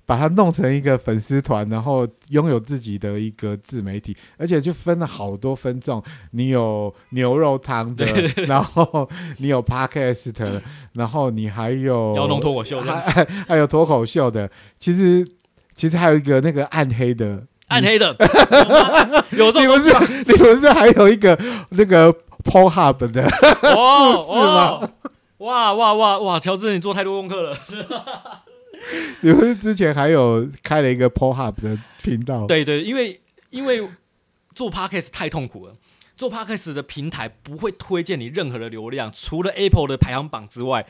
[0.04, 10.60] 把它弄成一个粉丝团，然后拥有自己的一个自媒体，而且就分了好多分众，你有 牛肉汤的，对对对，然后你有 podcast 的，
[10.94, 15.24] 然后你还有要弄脱口秀的，还还有脱口秀的，其实
[15.78, 17.42] 其实还有一个那个暗黑的。
[17.68, 18.16] 暗黑的
[19.32, 21.38] 有这种，你不是你不是还有一个
[21.70, 22.10] 那个
[22.42, 23.22] PornHub 的
[23.76, 24.90] 哇 故事吗？
[25.38, 26.40] 哇哇哇哇！
[26.40, 27.56] 乔治，你做太多功课了。
[29.20, 32.46] 你不是之前还有开了一个 PornHub 的频道？
[32.46, 33.20] 对对，因为
[33.50, 33.86] 因为
[34.54, 35.74] 做 Podcast 太痛苦了，
[36.16, 40.86] 做 Podcast 的平台不会推荐你任何的流量，除了 Apple 的排行榜之外，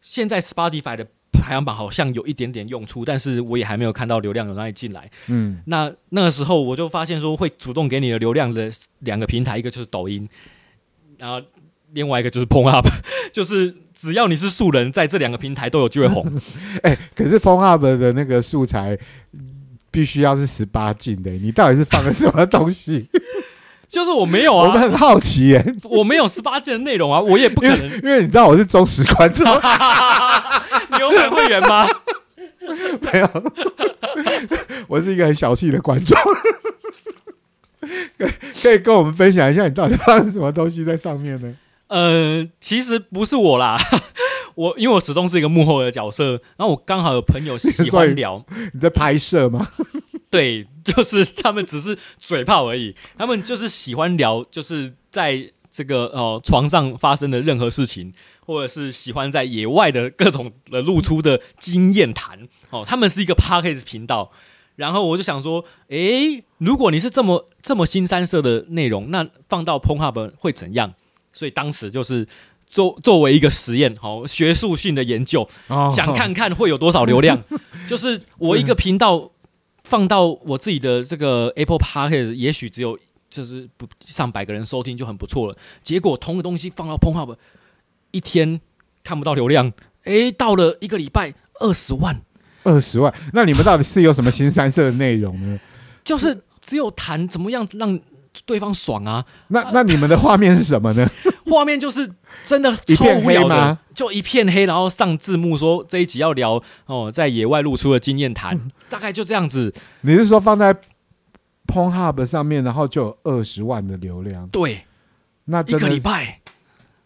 [0.00, 1.08] 现在 Spotify 的。
[1.42, 5.10] 排行榜好像有一点点用处，但是我也还没有看到流量有哪里进来。
[5.26, 8.70] 嗯，那那个时候我就发现说，会主动给你的流量的
[9.00, 10.28] 两个平台，一个就是抖音，
[11.18, 11.40] 然后
[11.92, 12.86] 另外一个就是 PornHub，
[13.32, 16.24] 就是只要你是素人，在这两个平台都有机会红。
[16.82, 18.96] 哎、欸，可是 PornHub 的那个素材
[19.90, 23.08] 必须要是十八禁的，你到底是放了什么东西？
[23.92, 29.60] 就是我没有啊，我们很好奇耶、欸，我没有十八禁的内容啊，我也不可能，因为，因为你知道我是忠实观众，你
[31.02, 31.86] 有买会员吗？
[33.12, 33.28] 没有，
[34.86, 36.16] 我是一个很小气的观众，
[38.16, 38.28] 可
[38.62, 41.54] 可以跟我们分享一下你到底放什么东西在上面呢？
[41.88, 43.76] 呃，其实不是我啦，
[44.54, 49.66] 我因为我始终是一个幕后的角色，然后我刚好有朋友喜欢聊，你在拍摄吗？
[50.30, 58.12] 对，就是他们只是嘴炮而已，他们就是喜欢聊，就是在这个哦床上发生的任何事情，
[58.44, 62.84] 或者是喜欢在野外的各种的露出的经验谈哦。
[62.86, 64.30] 他们是一个 p a r k a s t 频道，
[64.76, 70.92] 然后我就想说，诶，如果你是这么这么新三色的内容，那放到 PornHub 会怎样？
[71.32, 72.28] 所以当时就是
[72.66, 77.42] 作作为一个实验，好、哦、学术性的研究，哦、想看看会有多少流量，
[77.88, 79.30] 就是我一个频道。
[79.84, 82.96] 放到我自己的这个 Apple Podcast，也许只有
[83.32, 85.56] 就是不上百个人收听就很不错了。
[85.82, 87.34] 结果同个东西放到 PornHub，
[88.10, 88.60] 一天
[89.02, 89.72] 看不到流量，
[90.04, 92.20] 哎，到了一个礼拜二十万，
[92.62, 93.12] 二十万。
[93.32, 95.58] 那你们到底是有什么新三色的内容呢？
[96.04, 97.98] 就是只有谈怎么样让
[98.44, 99.24] 对方爽啊。
[99.48, 101.08] 那那你们的画面是什么呢？
[101.46, 102.10] 画面就是
[102.44, 103.78] 真的一片黑吗？
[103.94, 109.72] 就一片黑，然后上字幕说这一集要聊哦，在野外露出的经验谈，大概就这样子。
[110.02, 110.74] 你是说放在
[111.72, 114.46] Pornhub 上面，然后就有二十万的流量？
[114.48, 114.84] 对，
[115.46, 116.40] 那一个礼拜，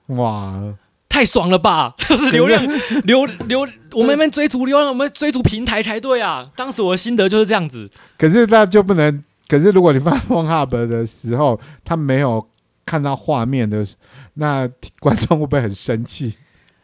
[0.06, 0.74] 哇，
[1.08, 1.94] 太爽了吧！
[2.08, 2.62] 就是流量
[3.04, 6.50] 流流，我们没追逐流量，我们追逐平台才对啊。
[6.56, 7.88] 当时我的心得就是这样子。
[8.18, 12.46] 可是那就不能，可是如果你放 Pornhub 的时候，他没有
[12.84, 13.86] 看到画面的，
[14.34, 14.68] 那
[15.00, 16.34] 观众会不会很生气？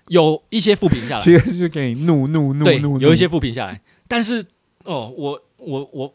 [0.08, 3.80] 有一些负评下来，其实是给你怒怒怒怒，有一些负评下来。
[4.08, 4.44] 但是
[4.84, 6.14] 哦，我我我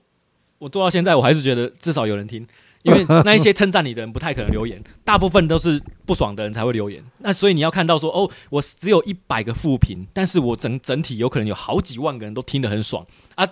[0.60, 2.46] 我做到现在，我还是觉得至少有人听，
[2.84, 7.04] 因为那一些称赞你的人不太可能留言，大部分都是不爽的人才会留言。
[7.20, 13.06] 那所以你要看到说，哦，我只有一百个负评，但是我整整体有可能有好几万个人都听得很爽
[13.36, 13.48] 啊。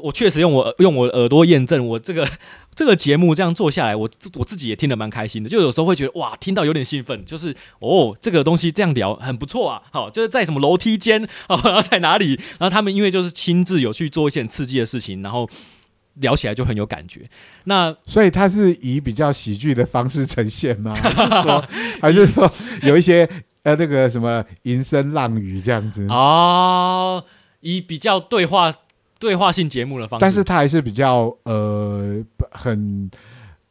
[0.00, 2.24] 我确实用我用我耳朵验证，我这个
[2.72, 5.48] 这个节目这样做下来，我我自己也听得蛮开心的。
[5.48, 9.82] 就有时候会觉得哇，听到有点兴奋，就是哦，这个东西这样聊很不错啊。
[9.90, 15.50] 好，就是在什么楼梯间 啊，然后在哪里，然后他们因为就是亲自有去做一些很刺激的事情，然后
[16.20, 17.28] 聊起来就很有感觉。
[17.64, 20.94] 那所以他是以比较喜剧的方式呈现吗？
[20.96, 21.64] 还是说，
[22.00, 22.52] 还是说
[22.82, 23.28] 有一些
[23.62, 27.24] 呃那个什么银声浪语这样子哦，
[27.60, 28.74] 以比较对话。
[29.20, 33.10] 对话性节目的方式，但是他还是比较呃很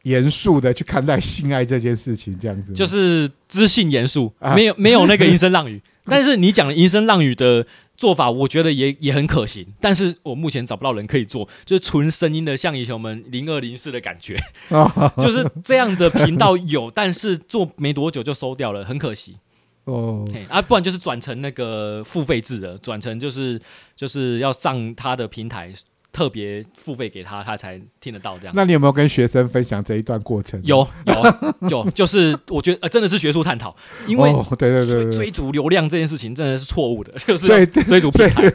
[0.03, 5.81] 严肃的去看待性爱这件事情，这样子就是知性严肃，没有没有那个 淫声浪语。
[6.03, 7.65] 但是你讲的淫声浪语的
[7.97, 9.65] 做法，我觉得也也很可行。
[9.81, 14.37] 但是我目前找不到人可以做，就是纯声音的，像以前我们零二零四的感觉，
[15.17, 19.35] 就是这样的频道有，但是做没多久就收掉了，很可惜。
[19.85, 23.59] 哦，啊，不然就是转成那个付费制的，转成就是
[23.95, 25.73] 就是要上他的平台，
[26.17, 28.53] 特别付费给他，他才听得到这样。
[28.55, 30.59] 那你有没有跟学生分享这一段过程？
[30.63, 33.75] 有有 有，就是我觉得呃，真的是学术探讨，
[34.07, 38.49] 因为对对对，追逐流量这件事情真的是错误的， 就是追逐平台，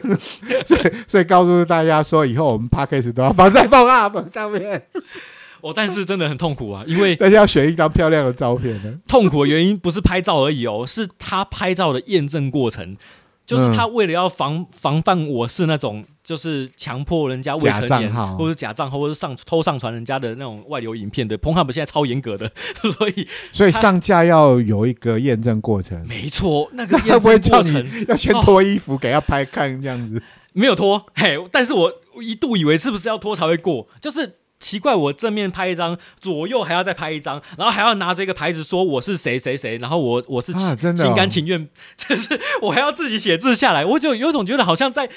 [0.65, 4.83] 所以所以告诉大家说，以后我们 Podcast 都要放在 Pornhub 上面。
[5.61, 8.93] 哦，但是真的很痛苦啊，因为大家要选一张漂亮的照片呢。
[9.07, 12.97] 痛苦的原因不是拍照而已哦，是他拍照的验证过程，
[13.45, 22.49] 就是他为了要防防范我是那种就是强迫人家未成年或者假账号或者上偷上传人家的那种外流影片的，Pornhub 现在超严格的，
[22.97, 26.01] 所以所以上架要有一个验证过程。
[26.07, 30.23] 没错，那个 验证过程要先脱衣服给他拍看这样子，
[30.53, 31.91] 没有脱，嘿，但是我
[32.21, 34.37] 一度以为是不是要脱才会过，就是。
[34.73, 45.07] 奇怪，我正面拍一张，左右还要再拍一张，然后还要拿这个牌子说我是谁谁谁，然后我我是心甘情愿，就、是我还要自己写字下来，我就有种觉得好像在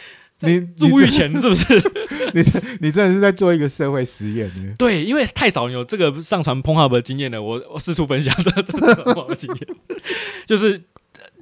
[0.40, 1.74] 你入狱前 是不是？
[2.34, 2.42] 你
[2.80, 4.74] 你真的是在做一个社会实验呢？
[4.76, 8.52] 对，因为太少有这个上传 Pornhub 的经验了，我我四处分享的
[9.34, 9.68] 经验，
[10.46, 10.82] 就是。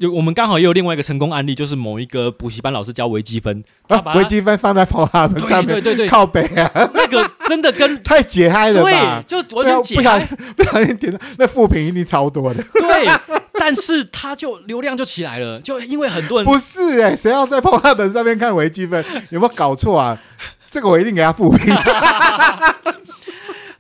[0.01, 9.23] 就我们刚好也有另外一个成功案例，就是某一个补习班老师教微积分，他把微积分放在 Pornhub 上面，对对对，靠北啊，那个真的跟 太解嗨了吧？
[9.29, 10.27] 对，就完全解嗨，
[10.57, 12.63] 不小心点到，那负评一定超多的。
[12.75, 13.09] 对，
[13.53, 19.05] 但是他就流量就起来了，就因为很多人不是哎、欸，谁要在 Pornhub 上面看微积分？
[19.31, 20.19] 有没有搞错啊？
[20.71, 21.73] 这个我一定给他复评。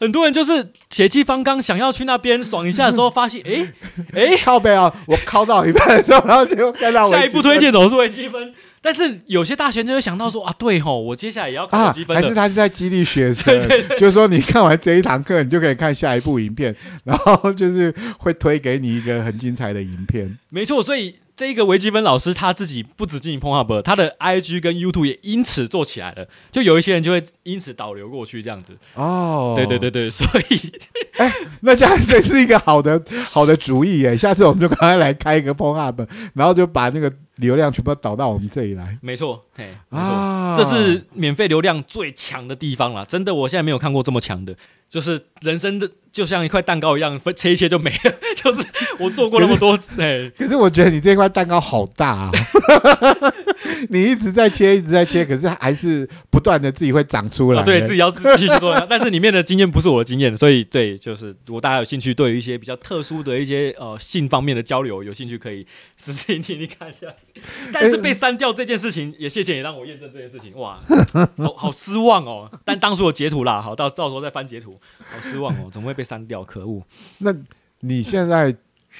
[0.00, 3.72] 很多人就是血气方刚，想要去那边爽一下的时候，发现 哎
[4.12, 4.92] 哎， 靠背啊！
[5.06, 8.52] 我靠到一半的时候，然后就看到下一步推荐总是微积分。
[8.82, 13.66] 但是有些大学生就会想到说啊，对吼，我接下来也要考微积分、啊、还是他是在激励学生，
[13.98, 16.74] 就是说你看完这一堂课，你就可以看下一部影片，
[17.04, 20.38] 然后就是会推给你一个很精彩的影片。
[20.50, 21.16] 没错，所以。
[21.36, 26.28] 这一个微积分老师他自己不止经营 Pornhub，他的 IG 跟 YouTube 也因此做起来了。
[26.52, 28.76] 就有一些人就会因此导流过去这样子。
[28.94, 30.72] 哦，对对对对， 所以，
[31.18, 31.32] 哎，
[31.62, 34.16] 那这样这是一个好的好的主意耶。
[34.16, 38.96] 下次我们就赶快来开一个 Pornhub，然后就把那个流量全部导到我们这里来。
[39.00, 43.04] 没错，嘿，没错，啊，这是免费流量最强的地方了。
[43.06, 44.54] 真的，我现在没有看过这么强的。
[44.88, 48.14] 就是人生的就像一块蛋糕一样，分切一切就没了。
[48.36, 48.64] 就是
[49.00, 52.30] 我做过那么多，哎，可是我觉得你这块蛋糕好大啊！
[53.90, 57.62] 你一直在切，一直在切，可是还是不断的自己会长出来。
[57.64, 65.66] 对，自己要继续做， 但是里面的经验不是我的经验，所以对，就是如果大家有兴趣，对于一些比较特殊的一些呃性方面的交流有兴趣，可以
[65.96, 67.12] 私信听听看一下。
[67.74, 70.54] 但是被删掉这件事情，也谢谢你让我验证这件事情。
[70.54, 70.78] 哇，
[71.38, 72.48] 好好失望哦！
[72.64, 74.44] 但当初我截图啦，好，到到时候再翻。
[74.44, 75.70] 截图，好失望哦！
[75.72, 76.44] 怎么会被删掉？
[76.44, 76.82] 可恶！
[77.20, 77.34] 那
[77.80, 78.54] 你现在，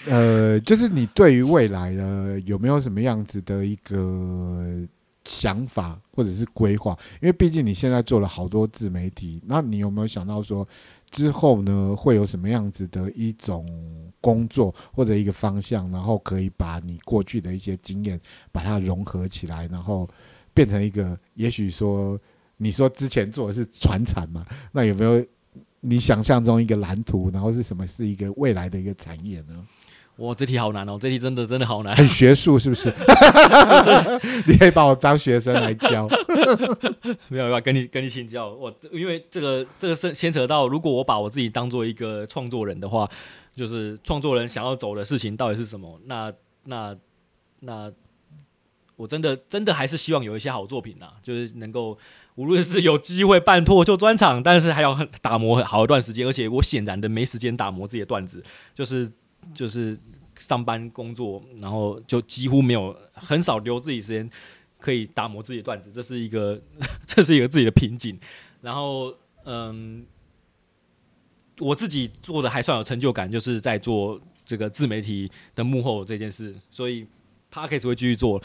[0.07, 4.87] 呃，就是你对于未来的有没有什么样子的一个
[5.25, 6.97] 想法或者是规划？
[7.23, 10.67] 因为毕竟你现在做了好多自媒体，那你有没有想到说
[11.11, 13.67] 之后呢会有什么样子的一种
[14.21, 18.21] 工作或者一个方向，然后可以把你过去的一些经验
[18.53, 20.07] 把它融合起来，然后
[20.53, 22.21] 变成一个，也许说
[22.59, 25.25] 你说之前做的是传产嘛，那有没有
[25.81, 29.67] 你想象中一个蓝图，然后是什么是一个未来的一个产业呢？
[30.19, 30.97] 哇，这题好难哦！
[31.01, 32.89] 这题真的真的好难，很学术是不是？
[34.47, 36.07] 你可以把我当学生来教。
[37.27, 38.49] 没有，没有，跟你跟你请教。
[38.49, 43.11] 我因为这个这个是牵扯到，如果我把我自己当做一个创作人的话，
[43.57, 46.01] 就是创作人想要走的事情到底是什么？
[46.05, 46.33] 那
[46.67, 46.97] 那
[47.59, 47.93] 那，
[48.95, 51.99] 我真的真的还是希望有一些好作品呐，就是能够
[52.37, 58.41] 无论是有机会办脱口秀专场，但是还要打磨好一段时间，而且我显然的没时间打磨自己的段子，
[58.77, 59.11] 就是。
[59.53, 59.99] 就是
[60.39, 64.29] 上班工作，然后就几乎没有很少留自己时间
[64.79, 66.61] 可以打磨自己的段子，这是一个
[67.07, 68.19] 这是一个自己的瓶颈。
[68.61, 69.15] 然后，
[69.45, 70.05] 嗯，
[71.61, 77.07] 我自己做的还算有成就感，就是在做这个自媒体的幕后这件事，所以
[77.53, 78.43] Podcast 会继续做。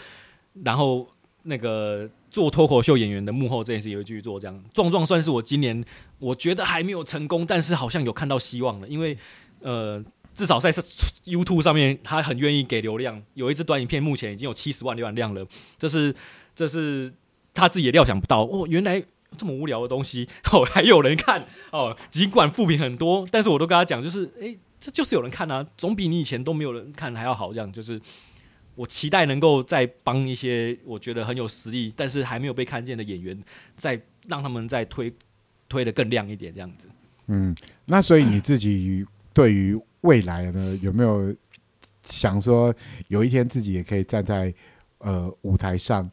[0.64, 1.08] 然后，
[1.44, 4.40] 那个做脱口秀演员的幕后这件事也会继续做。
[4.40, 5.84] 这样，壮壮算是我今年
[6.20, 9.18] 我觉得还没有成功，但是好像有看到希望了，因为
[9.62, 10.04] 呃。
[10.40, 13.22] 至少在 YouTube 上面，他很愿意给流量。
[13.34, 15.46] 有一支短影片，目前已经有七十万浏览量了。
[15.78, 16.16] 这是
[16.56, 17.12] 这是
[17.54, 19.04] 他自己也料想不到哦，原来
[19.38, 21.94] 这么无聊的东西 哦还有人看哦。
[22.10, 27.52] 尽管负评很多，但是我都跟他讲，就是诶、这就是有人看啊，总比你以前都没有人看还要好。
[27.52, 28.00] 这样就是
[28.76, 33.38] 我期待能够再帮一些我觉得很有实力，但是还没有被看见的演员，
[33.76, 35.14] 再让他们再推
[35.68, 36.88] 推得更亮一点，这样子。
[37.28, 39.78] 嗯，那所以你自己对于。
[40.02, 41.34] 未来呢，有没有
[42.06, 42.74] 想说
[43.08, 44.54] 有一天自己也可以站在
[45.00, 46.10] 呃舞台上，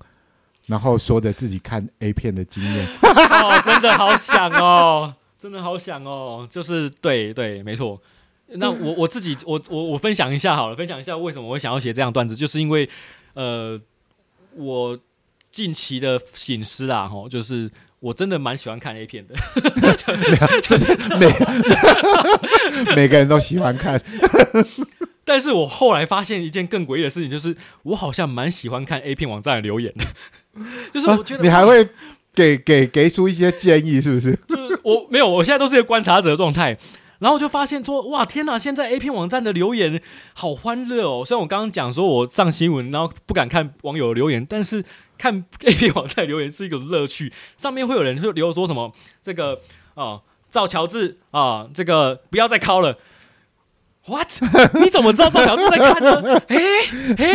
[0.67, 2.87] 然后说着自己看 A 片的经验？
[3.01, 8.01] 哦，真的好想哦，真的好想哦，就是对对，没错。
[8.49, 12.89] 那我我自己我我我分享一下好了，分享一下为什么我想要写这样段子，就是因为
[13.35, 13.81] 呃
[14.55, 14.99] 我
[15.51, 17.71] 近期的醒思啊，吼，就是。
[18.07, 19.35] 我真的蛮喜欢看 A 片的，
[20.63, 21.27] 就是每
[22.95, 24.01] 每个人都喜欢看，
[25.27, 30.05] 但是我后来发现一件更诡异的事情，就是我好像蛮喜欢看 A 片网站的留言的，
[30.95, 31.89] 就是我觉得、啊、你还会
[32.33, 34.39] 给给给出一些建议，是不是？
[34.47, 36.79] 就是我没有，我现在都是一个观察者的状态。
[37.19, 38.59] 然后就发现说，哇，天哪！
[38.59, 40.03] 现在 A 片网站的留言
[40.35, 41.25] 好欢乐哦。
[41.25, 44.85] 虽然我刚刚讲说我上新闻，然后不敢看网友的留言，但是
[45.19, 47.33] 看 A 片网站留言是一个乐趣。
[47.57, 48.93] 上面会有人就留说什么
[49.23, 49.61] 这个
[49.95, 52.97] 啊，赵乔治啊，这个不要再考了。
[54.09, 54.29] What？
[54.79, 56.41] 你怎么知道赵乔治在看呢？
[56.47, 56.57] 哎
[57.19, 57.27] 哎，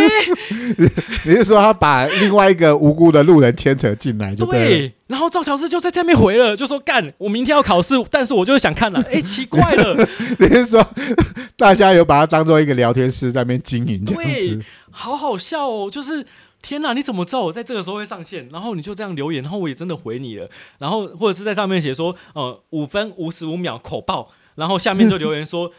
[1.26, 4.68] 你是说他把另外一个无辜的路人牵扯进来就对？
[4.68, 4.94] 对。
[5.08, 9.04] 然后赵乔治就在下面回了，就说干，我明天要考试，但是我就是想看了。
[9.12, 10.08] 哎，奇怪了，
[10.40, 10.82] 你是说
[11.58, 14.06] 大家有把它当做一个聊天室在那边经营？
[14.06, 14.58] 对，
[14.90, 15.90] 好好笑哦。
[15.92, 16.26] 就是
[16.62, 18.48] 天哪，你怎么知道我在这个时候会上线？
[18.52, 20.50] 然后你就这样留言，然后我也真的回你了。
[20.80, 25.72] 然后或者是在上面写说，呃，五分五十五秒口爆，然后下面就留言说。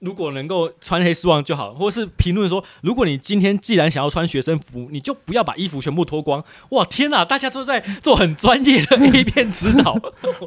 [0.00, 6.44] 如果能够穿黑丝袜就好，或者是评论说，如果你今天既然想要穿学生服，你就不要把衣服全部脱光。
[6.70, 7.24] 哇，天哪！
[7.24, 9.98] 大家都在做很专业的 A 片指导，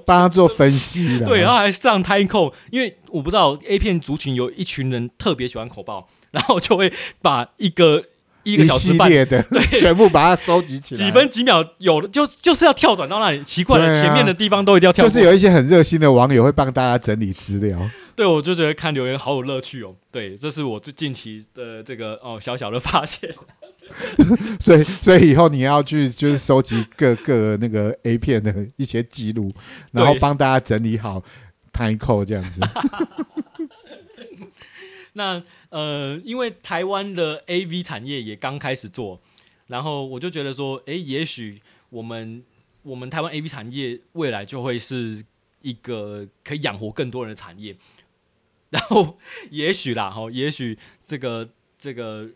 [0.06, 1.26] 帮他做分析的。
[1.26, 8.04] 对，然后还上 t i m e c o 因为我不知道 A 片族群有一群人特别喜欢口爆，然后就会把一个
[8.54, 15.08] 一个小时半的 对全部把它收集起来，几分几秒有的就就是要跳转到那里，奇怪的、啊、前面的地方都一定要跳。
[15.08, 17.80] 就是有一些很热心的网友会帮大家整理资料。
[18.16, 19.94] 对，我就觉得看留言好有乐趣哦。
[20.12, 23.30] 对，这是我最近期的这个哦小小的发现。
[24.60, 29.54] 所以，所以以后你要去就是收集各个那个 A 片的一些记录，
[29.92, 31.24] 然后帮大家整理好
[31.72, 32.60] time code 这样子。
[35.18, 39.20] 那呃，因为台湾的 AV 产业也刚开始做，
[39.68, 42.46] 然后我就觉得说，哎，也许我们
[42.84, 45.26] 我们台湾 AV 产业未来就会是。
[45.64, 47.76] 一个可以养活更多人的产业，
[48.70, 49.18] 然后
[49.50, 52.30] 也许啦，哈，也许这个这个，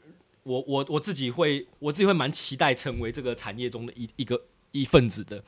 [0.44, 5.42] 我我我自己会，我自己会蛮期待成为这个产业中的一一个一份子的，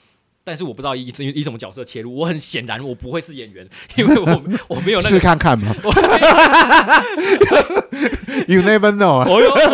[0.44, 5.74] 但是我不知道以以以什么角色切入，我很显然我不会是演员， 因为我我没有那个试看看嘛，
[8.48, 9.70] You never know 啊，我有我有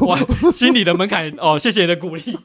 [0.00, 2.38] 我我心里的门槛哦，谢谢你的鼓励。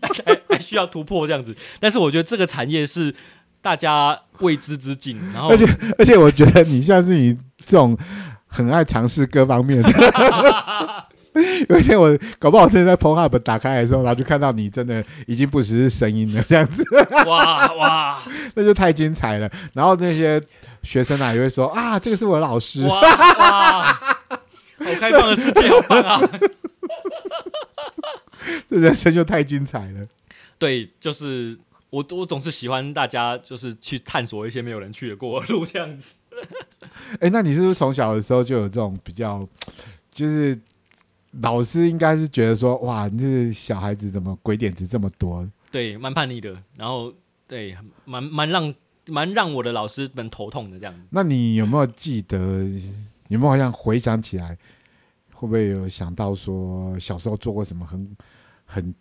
[0.60, 3.14] 需要突破这样子，但是我觉得这个产业是
[3.62, 5.20] 大家未知之境。
[5.34, 5.66] 然后，而且
[5.98, 7.36] 而且，我觉得你像是你
[7.66, 7.98] 这种
[8.46, 9.90] 很爱尝试各方面的，
[11.70, 16.84] 有一天我搞不好真的在 Pornhub 打开来的时候，然后就看到你真的已经不只是声音了，这样子，
[17.26, 18.24] 哇 哇，
[18.54, 19.50] 那就太精彩了。
[19.74, 20.42] 然后那些
[20.84, 26.22] 学生啊也会说啊，这个是我老师，哇哇，好开放的世界，好棒啊！
[28.68, 30.06] 这人生就太精彩了。
[30.58, 31.58] 对，就是
[31.92, 36.12] 我我总是喜欢大家就是去探索一些没有人去的过的路，这样子。
[37.22, 39.48] 哎，那你是不是从小的时候就有这种比较，
[40.12, 40.60] 就是？
[41.40, 45.50] 老师应该是觉得说，哇，你这小孩子怎么鬼点子这么多？
[45.72, 47.14] 对，蛮叛逆的，然后
[47.48, 48.74] 对，蛮蛮让
[49.08, 50.94] 蛮让我的老师们头痛的这样。
[51.10, 52.68] 那你有没有记得？
[53.30, 54.58] 有没有好像回想起来，
[55.34, 58.18] 会不会有想到说小时候做过什么很
[58.66, 58.94] 很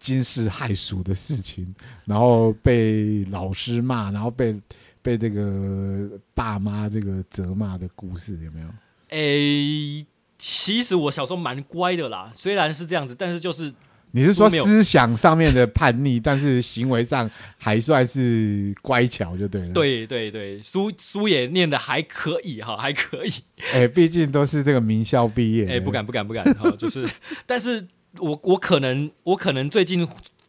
[0.00, 1.72] 惊世骇俗的事情，
[2.04, 4.60] 然后被老师骂，然后被
[5.02, 8.68] 被这个爸妈这个责骂的故事有没有？
[9.10, 10.04] 诶。
[10.38, 13.72] 其实我小时候蛮乖的啦，虽然是这样子，但是就是
[14.12, 19.72] 你是说思想上面的叛逆，但是行为上还算是乖巧，就对了。
[19.72, 23.32] 对对对，书书也念的还可以哈，还可以。
[23.72, 25.64] 哎、欸，毕竟都是这个名校毕业。
[25.66, 27.08] 哎、欸，不敢不敢不敢哈，就是，
[27.46, 27.86] 但是
[28.18, 30.06] 我我可能我可能最近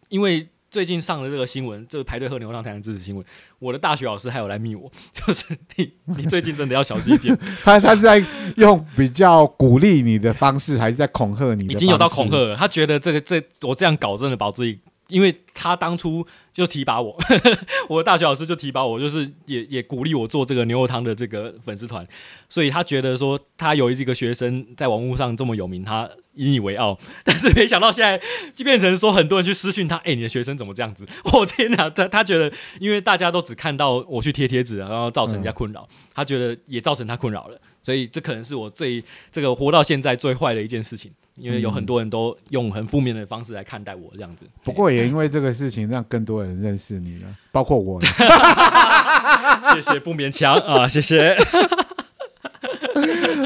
[0.10, 0.50] 因为。
[0.70, 3.26] 最近上的这个新闻，就是排队喝牛奶才能支持新闻。
[3.60, 5.46] 我的大学老师还有来密我， 就是
[5.76, 7.38] 你，你最近真的要小心一点。
[7.64, 8.24] 他他是在
[8.58, 11.66] 用比较鼓励你的方式，还是在恐吓你？
[11.66, 12.56] 已经有到恐吓了。
[12.56, 17.18] 他觉得这个这我这样搞真的把自己，因为他当初就提拔我，
[17.90, 22.08] 我的大学老师就提拔我，就是也也鼓励我做这个牛肉汤的这个粉丝团，
[22.50, 26.10] 所以他觉得说他有一个学生在网络上这么有名，他。
[26.38, 28.22] 引以为傲，但是没想到现在
[28.54, 31.04] 就变成说很多人去私讯他，哎、你的学生怎么这样子？
[31.34, 44.46] 我天哪，他他觉得，因为大家都只看到我去贴贴纸，然后造成人家困扰，他觉得也造成他困扰了，所以这可能是我最这个活到现在最坏的一件事情，因为有很多人都用很负面的方式来看待我这样子。
[44.64, 48.02] 不过也因为这个事情，让更多人认识你了，包括我。
[49.74, 51.38] 谢谢，不勉强啊，谢谢。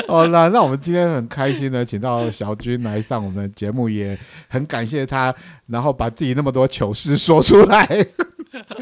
[0.07, 4.17] 好了，那我们今天很开心的请到小军来上我们的节目，也
[4.47, 5.33] 很感谢他，
[5.67, 7.85] 然后把自己那么多糗事说出来。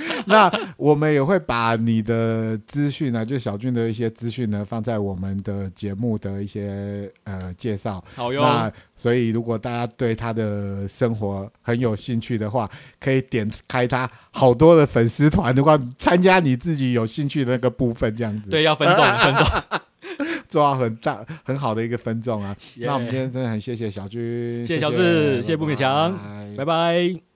[0.26, 8.04] 那我们也会把你的资讯呢，就小俊的一些资讯呢，放在我们的节目的一些呃介绍。
[8.16, 8.42] 好哟。
[8.42, 12.70] 那所以如果大家对他的生活很有兴趣的话，
[13.00, 18.50] 可以点开他好多的粉丝团的话，参加你自己有兴趣的那个部分，这样子。
[18.50, 19.46] 对，要分众， 分众。
[20.50, 22.88] 做到很大很好的一个分众啊！Yeah.
[22.88, 26.18] 那我们今天真的很谢谢小钧，谢谢小志，谢谢不勉强，
[26.58, 27.29] 拜拜。